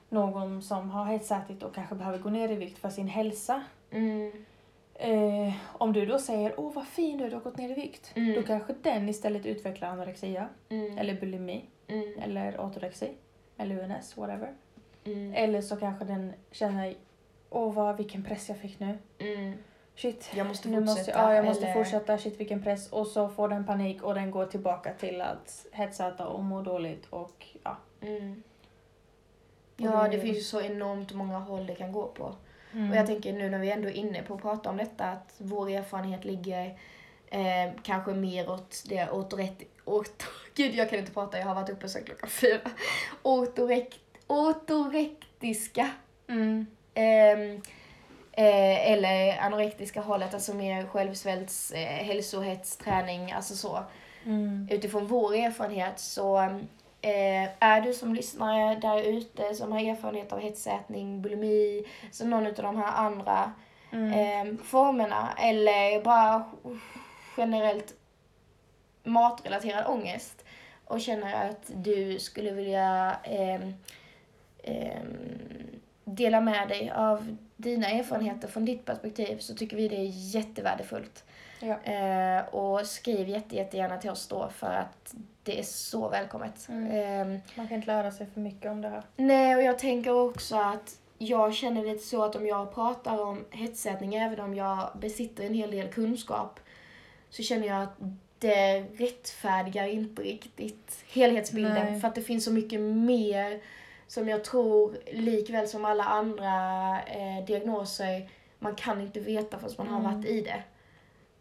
[0.09, 4.45] någon som har hetsätit och kanske behöver gå ner i vikt för sin hälsa Mm.
[4.95, 7.73] Eh, om du då säger åh vad fin du är, du har gått ner i
[7.73, 8.11] vikt.
[8.15, 8.35] Mm.
[8.35, 10.97] Då kanske den istället utvecklar anorexia, Mm.
[10.97, 12.13] eller bulimi, Mm.
[12.21, 13.11] eller ortorexi,
[13.57, 14.53] eller UNS, whatever.
[15.03, 15.33] Mm.
[15.33, 16.95] Eller så kanske den känner
[17.49, 18.97] åh vad, vilken press jag fick nu.
[19.19, 19.53] Mm.
[19.95, 22.91] Shit, Jag måste nu måste, fortsätta, ja, jag måste eller- fortsätta, shit vilken press.
[22.91, 27.05] Och så får den panik och den går tillbaka till att hetsäta och må dåligt
[27.09, 27.77] och ja.
[28.01, 28.43] Mm.
[29.75, 32.35] Och Ja, det- det finns ju så enormt många håll det kan gå på.
[32.73, 32.91] Mm.
[32.91, 35.33] Och jag tänker nu när vi ändå är inne på att prata om detta att
[35.37, 36.65] vår erfarenhet ligger
[37.27, 39.61] eh, kanske mer åt det återrätt...
[39.85, 40.23] Åt,
[40.55, 42.59] gud, jag kan inte prata, jag har varit uppe sedan klockan fyra.
[43.23, 43.93] Återrätt,
[44.27, 45.89] återrektiska
[46.27, 46.65] Mm.
[46.93, 47.61] ehm,
[48.31, 53.83] eh, eller anorektiska hållet, alltså mer självsvälts, eh, hälsohetsträning, alltså så.
[54.25, 54.67] Mm.
[54.71, 56.59] Utifrån vår erfarenhet så
[57.03, 62.47] eh, är du som lyssnare där ute som har erfarenhet av hetsätning, bulimi, så någon
[62.47, 63.51] av de här andra
[63.93, 64.11] Mm.
[64.13, 66.51] eh, formerna eller bara
[67.37, 67.93] generellt
[69.03, 70.45] matrelaterad ångest
[70.85, 73.73] och känner att du skulle vilja ehm,
[76.03, 81.23] dela med dig av dina erfarenheter från ditt perspektiv så tycker vi det är jättevärdefullt.
[81.59, 81.83] Ja.
[81.83, 85.13] Eh, och skriv jätte, jättegärna till oss då för att
[85.43, 86.65] det är så välkommet.
[86.69, 86.91] Mm.
[86.91, 89.03] Ehm, Man kan inte lära sig för mycket om det här.
[89.15, 93.45] Nej, och jag tänker också att jag känner lite så att om jag pratar om
[93.51, 96.59] hetsätning, även om jag besitter en hel del kunskap,
[97.29, 97.95] så känner jag att
[98.39, 101.85] det rättfärdigar inte riktigt helhetsbilden.
[101.91, 101.99] Nej.
[102.01, 103.61] För att det finns så mycket mer
[104.07, 106.51] som jag tror, likväl som alla andra
[107.01, 108.29] eh, diagnoser,
[108.59, 110.15] man kan inte veta förrän man har Mm.
[110.15, 110.63] varit i det.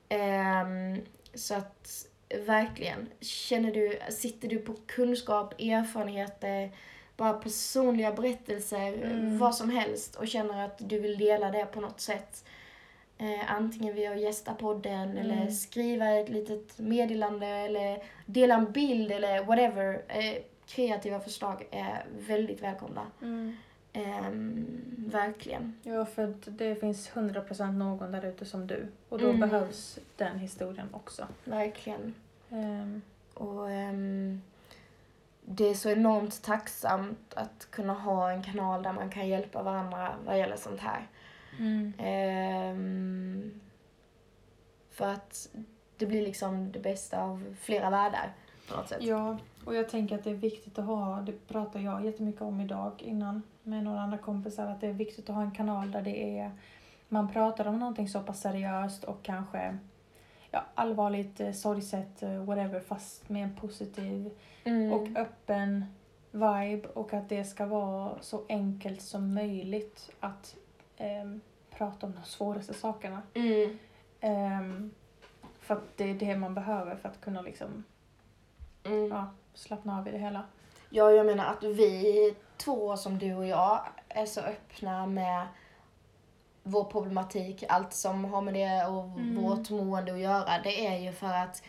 [0.08, 1.00] Ehm,
[1.34, 2.06] så att
[2.38, 6.70] verkligen, känner du, sitter du på kunskap, erfarenheter,
[7.16, 9.38] bara personliga berättelser, Mm.
[9.38, 12.44] vad som helst och känner att du vill dela det på något sätt.
[13.18, 15.16] Eh, antingen via att gästa podden Mm.
[15.18, 20.02] eller skriva ett litet meddelande eller dela en bild eller whatever.
[20.08, 23.06] Eh, kreativa förslag är väldigt välkomna.
[23.22, 23.56] Mm.
[23.92, 24.66] Ehm,
[25.12, 25.76] verkligen.
[25.82, 28.86] Ja, för det finns 100% någon där ute som du.
[29.08, 29.40] Och då Mm.
[29.40, 31.26] behövs den historien också.
[31.44, 32.14] Verkligen.
[32.50, 33.02] Ehm,
[33.34, 34.42] Och ehm,
[35.44, 40.14] det är så enormt tacksamt att kunna ha en kanal där man kan hjälpa varandra
[40.26, 41.06] vad gäller sånt här.
[41.58, 41.92] mm.
[44.90, 45.48] För att
[45.96, 48.32] det blir liksom det bästa av flera världar
[48.68, 49.02] på något sätt.
[49.02, 52.60] Ja, och jag tänker att det är viktigt att ha, det pratar jag jättemycket om
[52.60, 56.02] idag innan med några andra kompisar, att det är viktigt att ha en kanal där
[56.02, 56.50] det är,
[57.08, 59.78] man pratar om någonting så pass seriöst och kanske
[60.50, 64.30] ja, allvarligt, eh, sorgset, eh, whatever, fast med en positiv
[64.64, 64.92] Mm.
[64.92, 65.84] och öppen
[66.30, 70.56] vibe och att det ska vara så enkelt som möjligt att
[70.96, 71.40] ehm,
[71.70, 73.22] prata om de svåraste sakerna.
[73.34, 73.78] Mm.
[74.20, 74.90] Ehm,
[75.60, 77.84] för att det är det man behöver för att kunna liksom,
[78.84, 79.08] Mm.
[79.08, 80.42] ja, slappna av i det hela.
[80.90, 82.34] Ja, jag menar att vi
[82.64, 85.46] två som du och jag är så öppna med
[86.62, 89.42] vår problematik, allt som har med det och Mm.
[89.42, 91.62] vårt mående att göra, det är ju för att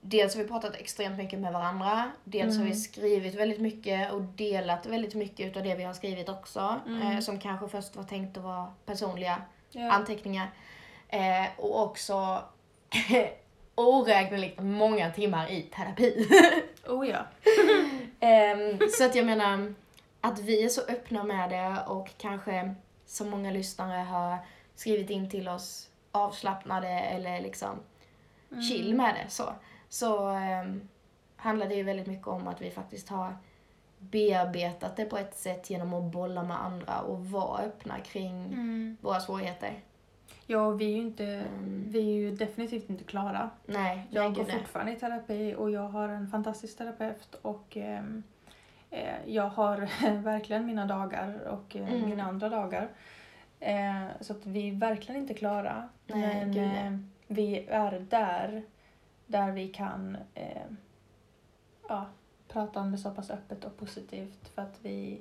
[0.00, 2.80] dels har vi pratat extremt mycket med varandra, dels har vi Mm.
[2.80, 7.02] skrivit väldigt mycket och delat väldigt mycket utav det vi har skrivit också, Mm.
[7.02, 9.92] eh, som kanske först var tänkt att vara personliga Ja.
[9.92, 10.50] anteckningar.
[11.08, 12.42] Eh, och också
[13.74, 16.28] oräkneligt många timmar i terapi.
[16.88, 17.18] Oh ja.
[18.20, 19.74] Ehm, så att jag menar,
[20.26, 22.74] att vi är så öppna med det och kanske
[23.06, 24.36] som många lyssnare har
[24.74, 27.68] skrivit in till oss avslappnade eller liksom
[28.50, 28.62] Mm.
[28.62, 29.44] chill med det så.
[29.88, 30.88] Så um,
[31.36, 33.36] handlar det ju väldigt mycket om att vi faktiskt har
[33.98, 38.96] bearbetat det på ett sätt genom att bolla med andra och vara öppna kring Mm.
[39.00, 39.80] våra svårigheter.
[40.46, 41.84] Ja, vi är ju inte, Mm.
[41.88, 43.50] vi är ju definitivt inte klara.
[43.66, 44.58] Nej, Jag nej, går nej.
[44.58, 48.02] fortfarande i terapi och jag har en fantastisk terapeut och eh,
[49.26, 49.88] jag har
[50.22, 52.10] verkligen mina dagar och eh, Mm.
[52.10, 52.88] mina andra dagar.
[53.60, 55.88] Eh, så att vi är verkligen inte klara.
[56.06, 58.62] Nej, men gud, eh, vi är där,
[59.26, 60.62] där vi kan eh,
[61.88, 62.06] ja,
[62.48, 65.20] prata om det så pass öppet och positivt för att vi,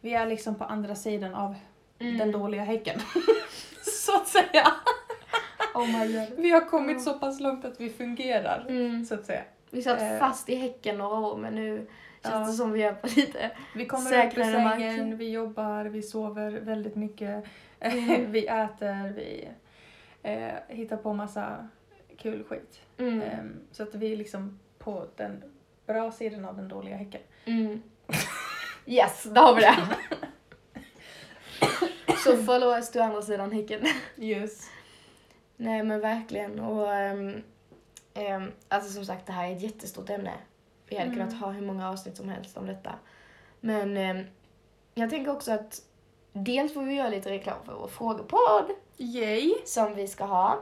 [0.00, 1.54] vi är liksom på andra sidan av
[1.98, 2.18] Mm.
[2.18, 3.00] den dåliga häcken.
[4.04, 4.66] så att säga.
[5.74, 6.38] Oh my god.
[6.38, 7.02] Vi har kommit Ja.
[7.12, 9.04] så pass långt att vi fungerar, Mm.
[9.04, 9.42] så att säga.
[9.70, 10.18] Vi satt Eh.
[10.18, 11.86] fast i häcken några år men nu
[12.26, 12.52] känns Ja.
[12.52, 15.20] det som vi är på lite Vi kommer upp ur sängen, mark.
[15.20, 17.44] vi jobbar, vi sover väldigt mycket,
[17.80, 18.32] Mm.
[18.32, 19.48] vi äter, vi
[20.22, 21.68] eh, hittar på massa
[22.18, 22.80] kul skit.
[22.98, 23.22] Mm.
[23.22, 25.44] Ehm, så att vi är liksom på den
[25.86, 27.20] bra sidan av den dåliga häcken.
[27.44, 27.82] Mm.
[28.88, 29.76] Yes, där har vi det.
[32.24, 33.80] Så follow us till andra sidan häcken.
[34.16, 34.70] Yes.
[35.56, 36.60] Nej men verkligen.
[36.60, 37.42] Och ehm,
[38.14, 40.32] ehm, alltså som sagt det här är ett jättestort ämne.
[40.88, 41.18] Vi hade Mm.
[41.18, 42.92] kunnat ha hur många avsnitt som helst om detta.
[43.60, 44.24] Men ehm,
[44.94, 45.82] jag tänker också att
[46.32, 49.54] dels får vi göra lite reklam för vår frågepodd Yay!
[49.64, 50.58] som vi ska ha.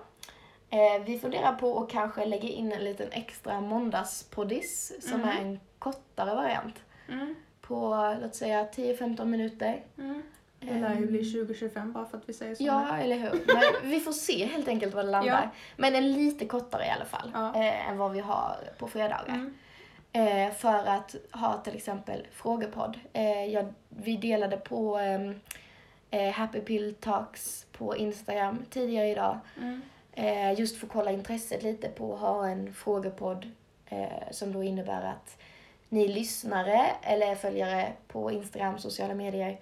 [0.71, 5.29] Eh, vi funderar på att kanske lägga in en liten extra måndagspoddis som Mm.
[5.37, 6.75] är en kortare variant.
[7.09, 7.35] Mm.
[7.61, 9.85] På låt säga 10-15 minuter.
[9.99, 10.23] Mm.
[10.61, 12.65] Det lär ju bli 2025 bara för att vi säger så.
[12.65, 13.31] Ja, eller hur?
[13.83, 15.43] Men vi får se helt enkelt vad det landar.
[15.43, 15.51] Ja.
[15.77, 17.31] Men en lite kortare i alla fall.
[17.35, 17.55] Ja.
[17.55, 19.25] Eh, än vad vi har på fredagar.
[19.29, 19.55] Mm.
[20.17, 22.99] Eh, för att ha till exempel frågepodd.
[23.13, 25.41] Eh, jag, vi delade på ehm,
[26.11, 29.39] eh, Happy Pill Talks på Instagram tidigare idag.
[29.61, 29.81] Mm.
[30.57, 33.51] Just för att kolla intresset lite på att ha en frågepodd
[34.31, 35.39] som då innebär att
[35.89, 39.61] ni lyssnare eller följare på Instagram, sociala medier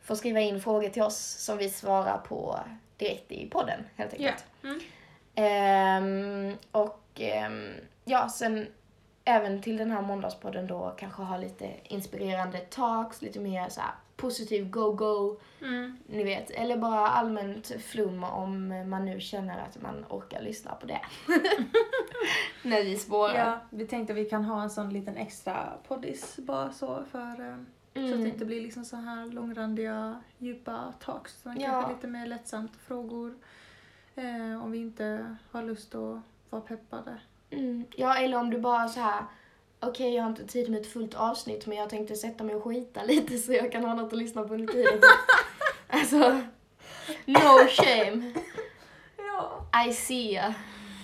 [0.00, 2.60] får skriva in frågor till oss som vi svarar på
[2.96, 4.44] direkt i podden helt enkelt.
[4.62, 4.80] Mm.
[5.34, 7.74] Ehm, och ehm,
[8.04, 8.66] ja, sen
[9.24, 13.90] även till den här måndagspodden då kanske ha lite inspirerande talks, lite mer så här
[14.16, 15.96] positiv go-go, Mm.
[16.06, 16.50] ni vet.
[16.50, 21.00] Eller bara allmänt flum om man nu känner att man orkar lyssna på det.
[22.62, 23.34] När vi spårar.
[23.34, 27.20] Ja, vi tänkte att vi kan ha en sån liten extra poddis bara så för
[27.40, 27.56] eh,
[27.94, 28.22] så att Mm.
[28.22, 31.40] det inte blir liksom så här långrandiga, djupa talks.
[31.40, 31.70] Utan Ja.
[31.70, 33.34] kanske lite mer lättsamt frågor.
[34.14, 36.18] Eh, om vi inte har lust att
[36.50, 37.18] vara peppade.
[37.52, 37.84] Mm.
[37.96, 39.24] Ja, eller om du bara så här.
[39.80, 42.64] Okej, jag har inte tid med ett fullt avsnitt men jag tänkte sätta mig och
[42.64, 45.00] skita lite så jag kan ha något att lyssna på under tiden.
[45.88, 46.18] alltså,
[47.26, 48.32] no shame.
[49.16, 50.54] Ja, I see ya.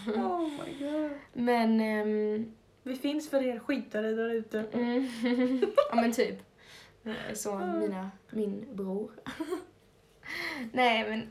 [0.07, 1.11] oh my god.
[1.33, 4.65] Men, ehm, Vi finns för er skitare där ute.
[4.73, 5.09] mm,
[5.91, 6.37] ja men typ.
[7.35, 9.11] Så mina, min bror.
[10.73, 11.29] Nej men,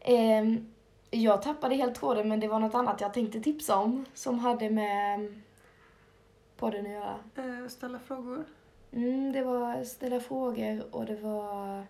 [0.00, 0.73] ehm,
[1.22, 4.70] jag tappade helt tråden men det var något annat jag tänkte tipsa om som hade
[4.70, 5.40] med
[6.56, 7.16] podden att göra.
[7.36, 8.44] Eh, ställa frågor.
[8.92, 11.86] Mm, det var ställa frågor och det var...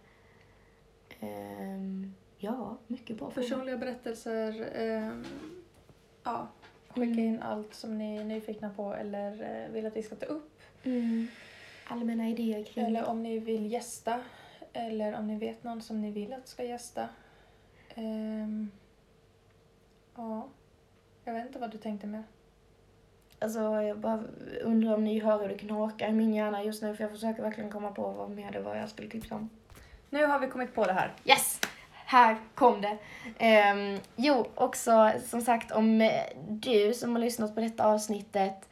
[1.20, 3.49] ehm, ja, mycket bra frågor.
[3.49, 4.68] Personliga berättelser.
[4.75, 5.25] ehm,
[6.25, 6.49] ja,
[6.89, 7.18] skicka Mm.
[7.18, 9.33] in allt som ni är nyfikna på eller
[9.64, 10.61] eh, vill att vi ska ta upp.
[10.85, 11.27] Mm.
[11.89, 12.85] Allmänna idéer kring...
[12.85, 14.20] Eller om ni vill gästa.
[14.72, 17.09] Eller om ni vet någon som ni vill att ska gästa.
[17.95, 18.70] Ehm,
[20.17, 20.49] ja.
[21.25, 22.23] Jag vet inte vad du tänkte med.
[23.39, 24.23] Alltså, jag bara
[24.62, 27.43] undrar om ni hör hur det knakar i min hjärna just nu för jag försöker
[27.43, 29.51] verkligen komma på vad mer det var jag skulle tipsa om.
[30.11, 31.12] Nu har vi kommit på det här.
[31.25, 31.61] Yes!
[32.07, 32.99] Här kom det.
[33.39, 38.69] Ehm, jo, också som sagt om eh, du som har lyssnat på detta avsnittet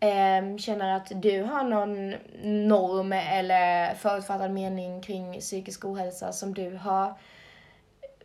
[0.00, 2.10] ehm, känner att du har någon
[2.68, 7.14] norm eller förutfattad mening kring psykisk ohälsa som du har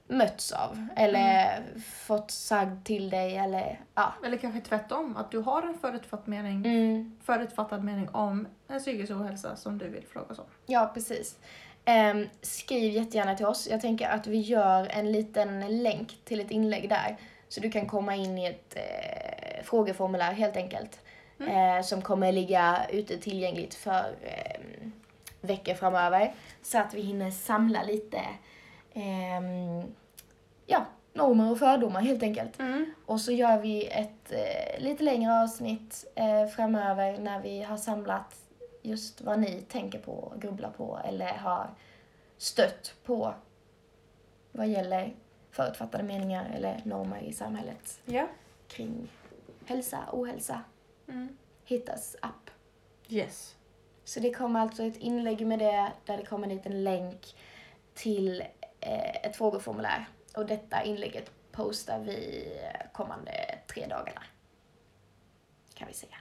[0.07, 4.13] mötts av eller fått sagd till dig eller ja.
[4.25, 7.17] Eller kanske tvärtom, att du har en förutfattad mening, Mm.
[7.23, 10.45] förutfattad mening om en psykisk ohälsa som du vill fråga om.
[10.65, 11.37] Ja, precis.
[11.85, 13.67] Ehm, skriv jättegärna till oss.
[13.71, 17.17] Jag tänker att vi gör en liten länk till ett inlägg där.
[17.49, 20.99] Så du kan komma in i ett eh, frågeformulär helt enkelt.
[21.39, 24.61] Eh, som kommer ligga ute tillgängligt för eh,
[25.41, 26.33] veckor framöver.
[26.61, 28.21] Så att vi hinner samla lite
[29.01, 29.83] ehm,
[30.65, 32.59] ja, normer och fördomar helt enkelt.
[32.59, 32.93] Mm.
[33.05, 38.35] Och så gör vi ett eh, lite längre avsnitt eh, framöver när vi har samlat
[38.81, 41.69] just vad ni tänker på, grubblar på eller har
[42.37, 43.33] stött på
[44.51, 45.13] vad gäller
[45.51, 48.27] förutfattade meningar eller normer i samhället Ja.
[48.67, 49.07] kring
[49.65, 50.61] hälsa, ohälsa.
[51.07, 51.37] Mm.
[51.65, 52.49] Hittas app.
[53.09, 53.55] Yes.
[54.03, 57.35] Så det kommer alltså ett inlägg med det där det kommer en länk
[57.93, 58.47] till eh,
[58.81, 60.05] ett frågeformulär.
[60.35, 62.47] Och detta inlägget postar vi
[62.93, 63.31] kommande
[63.73, 64.21] tre dagarna.
[65.73, 66.15] Kan vi säga.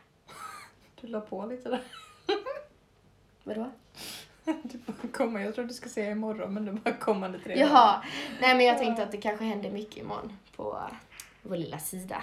[1.00, 1.82] Du la på lite där.
[3.44, 3.70] Vadå?
[4.62, 8.04] Du bara kommer, jag tror du ska säga imorgon men det bara kommande tre Jaha,
[8.40, 10.82] nej men jag tänkte att det kanske händer mycket imorgon på
[11.42, 12.22] vår lilla sida.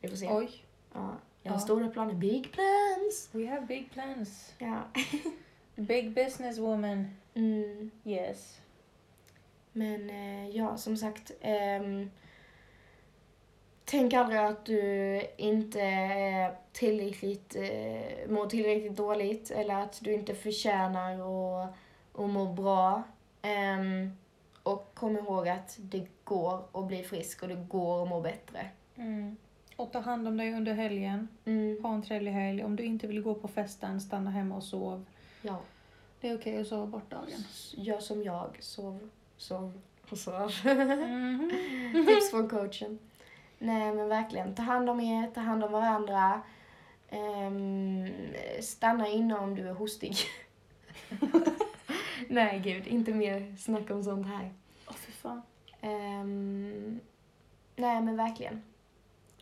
[0.00, 0.28] Vi får se.
[0.30, 0.50] Oj.
[0.92, 1.60] Ja, jag har Ja.
[1.60, 2.14] stora planer.
[2.14, 3.28] Big plans!
[3.32, 4.52] We have big plans.
[4.58, 4.82] Ja.
[5.74, 7.16] Big business woman.
[7.34, 7.90] Mm.
[8.04, 8.60] Yes.
[9.72, 11.30] Men eh, ja, som sagt.
[11.40, 12.10] ehm,
[13.84, 20.34] tänk aldrig att du inte är tillräckligt, eh, mår tillräckligt dåligt eller att du inte
[20.34, 21.74] förtjänar att,
[22.12, 23.02] att må bra.
[23.42, 24.10] Ehm,
[24.62, 28.68] och kom ihåg att det går att bli frisk och det går att må bättre.
[28.96, 29.36] Mm.
[29.76, 31.28] Och ta hand om dig under helgen.
[31.44, 31.82] Mm.
[31.84, 32.64] Ha en trevlig helg.
[32.64, 35.04] Om du inte vill gå på festen, stanna hemma och sov.
[35.42, 35.58] Ja,
[36.20, 37.44] Det är okej att sova bort dagen.
[37.76, 38.56] gör som jag.
[38.60, 39.10] Sov,
[39.40, 39.80] sov
[40.10, 40.52] och sov.
[40.64, 41.50] Mhm.
[42.06, 42.98] Tips från coachen.
[43.58, 46.42] Nej men verkligen, ta hand om er, ta hand om varandra.
[47.08, 48.08] Ehm,
[48.60, 50.16] stanna inne om du är hostig.
[52.28, 54.54] Nej gud, inte mer snack om sånt här.
[54.88, 55.42] Åh fy fan.
[55.80, 57.00] Ehm,
[57.76, 58.62] nej men verkligen.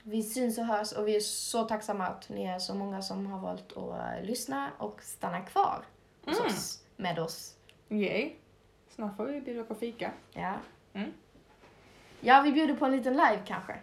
[0.02, 3.26] Vi syns och hörs och vi är så tacksamma att ni är så många som
[3.26, 5.84] har valt att lyssna och stanna kvar
[6.24, 6.46] hos Mm.
[6.52, 7.54] oss, med oss.
[7.88, 8.32] Yay.
[8.98, 10.10] Snart får vi bjuda på fika.
[10.32, 10.52] Ja.
[10.94, 11.12] Mm.
[12.20, 13.74] Ja, vi bjuder på en liten live kanske.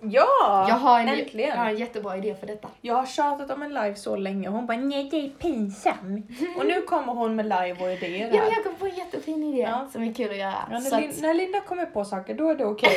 [0.00, 0.66] Ja!
[0.68, 1.48] jag, har en, äntligen!
[1.50, 2.68] jag har en jättebra idé för detta.
[2.80, 6.30] Jag har tjatat om en live så länge och hon bara nej det är pinsamt.
[6.58, 9.44] och nu kommer hon med live och idéer Ja, men jag kom på en jättefin
[9.44, 9.88] idé Ja.
[9.92, 10.68] som är kul att göra.
[10.70, 12.96] Ja, när, att, Lin- när Linda kommer på saker då är det okej.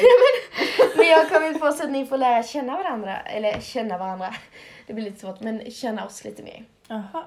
[0.98, 4.30] men jag har kommit på så att ni får lära känna varandra, eller känna varandra,
[4.88, 6.66] det blir lite svårt, men känna oss lite mer.
[6.88, 7.24] Jaha.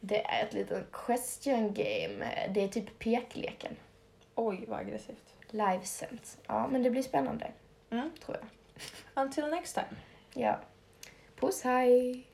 [0.00, 3.76] Det är ett litet question game, det är typ pekleken.
[4.34, 5.34] Oj vad aggressivt.
[5.50, 6.38] Livesänt.
[6.46, 7.52] Ja, men det blir spännande,
[7.90, 8.10] Mm.
[8.24, 8.46] tror jag.
[9.24, 9.96] Until next time.
[10.34, 10.58] Ja.
[11.36, 12.26] Puss, hej!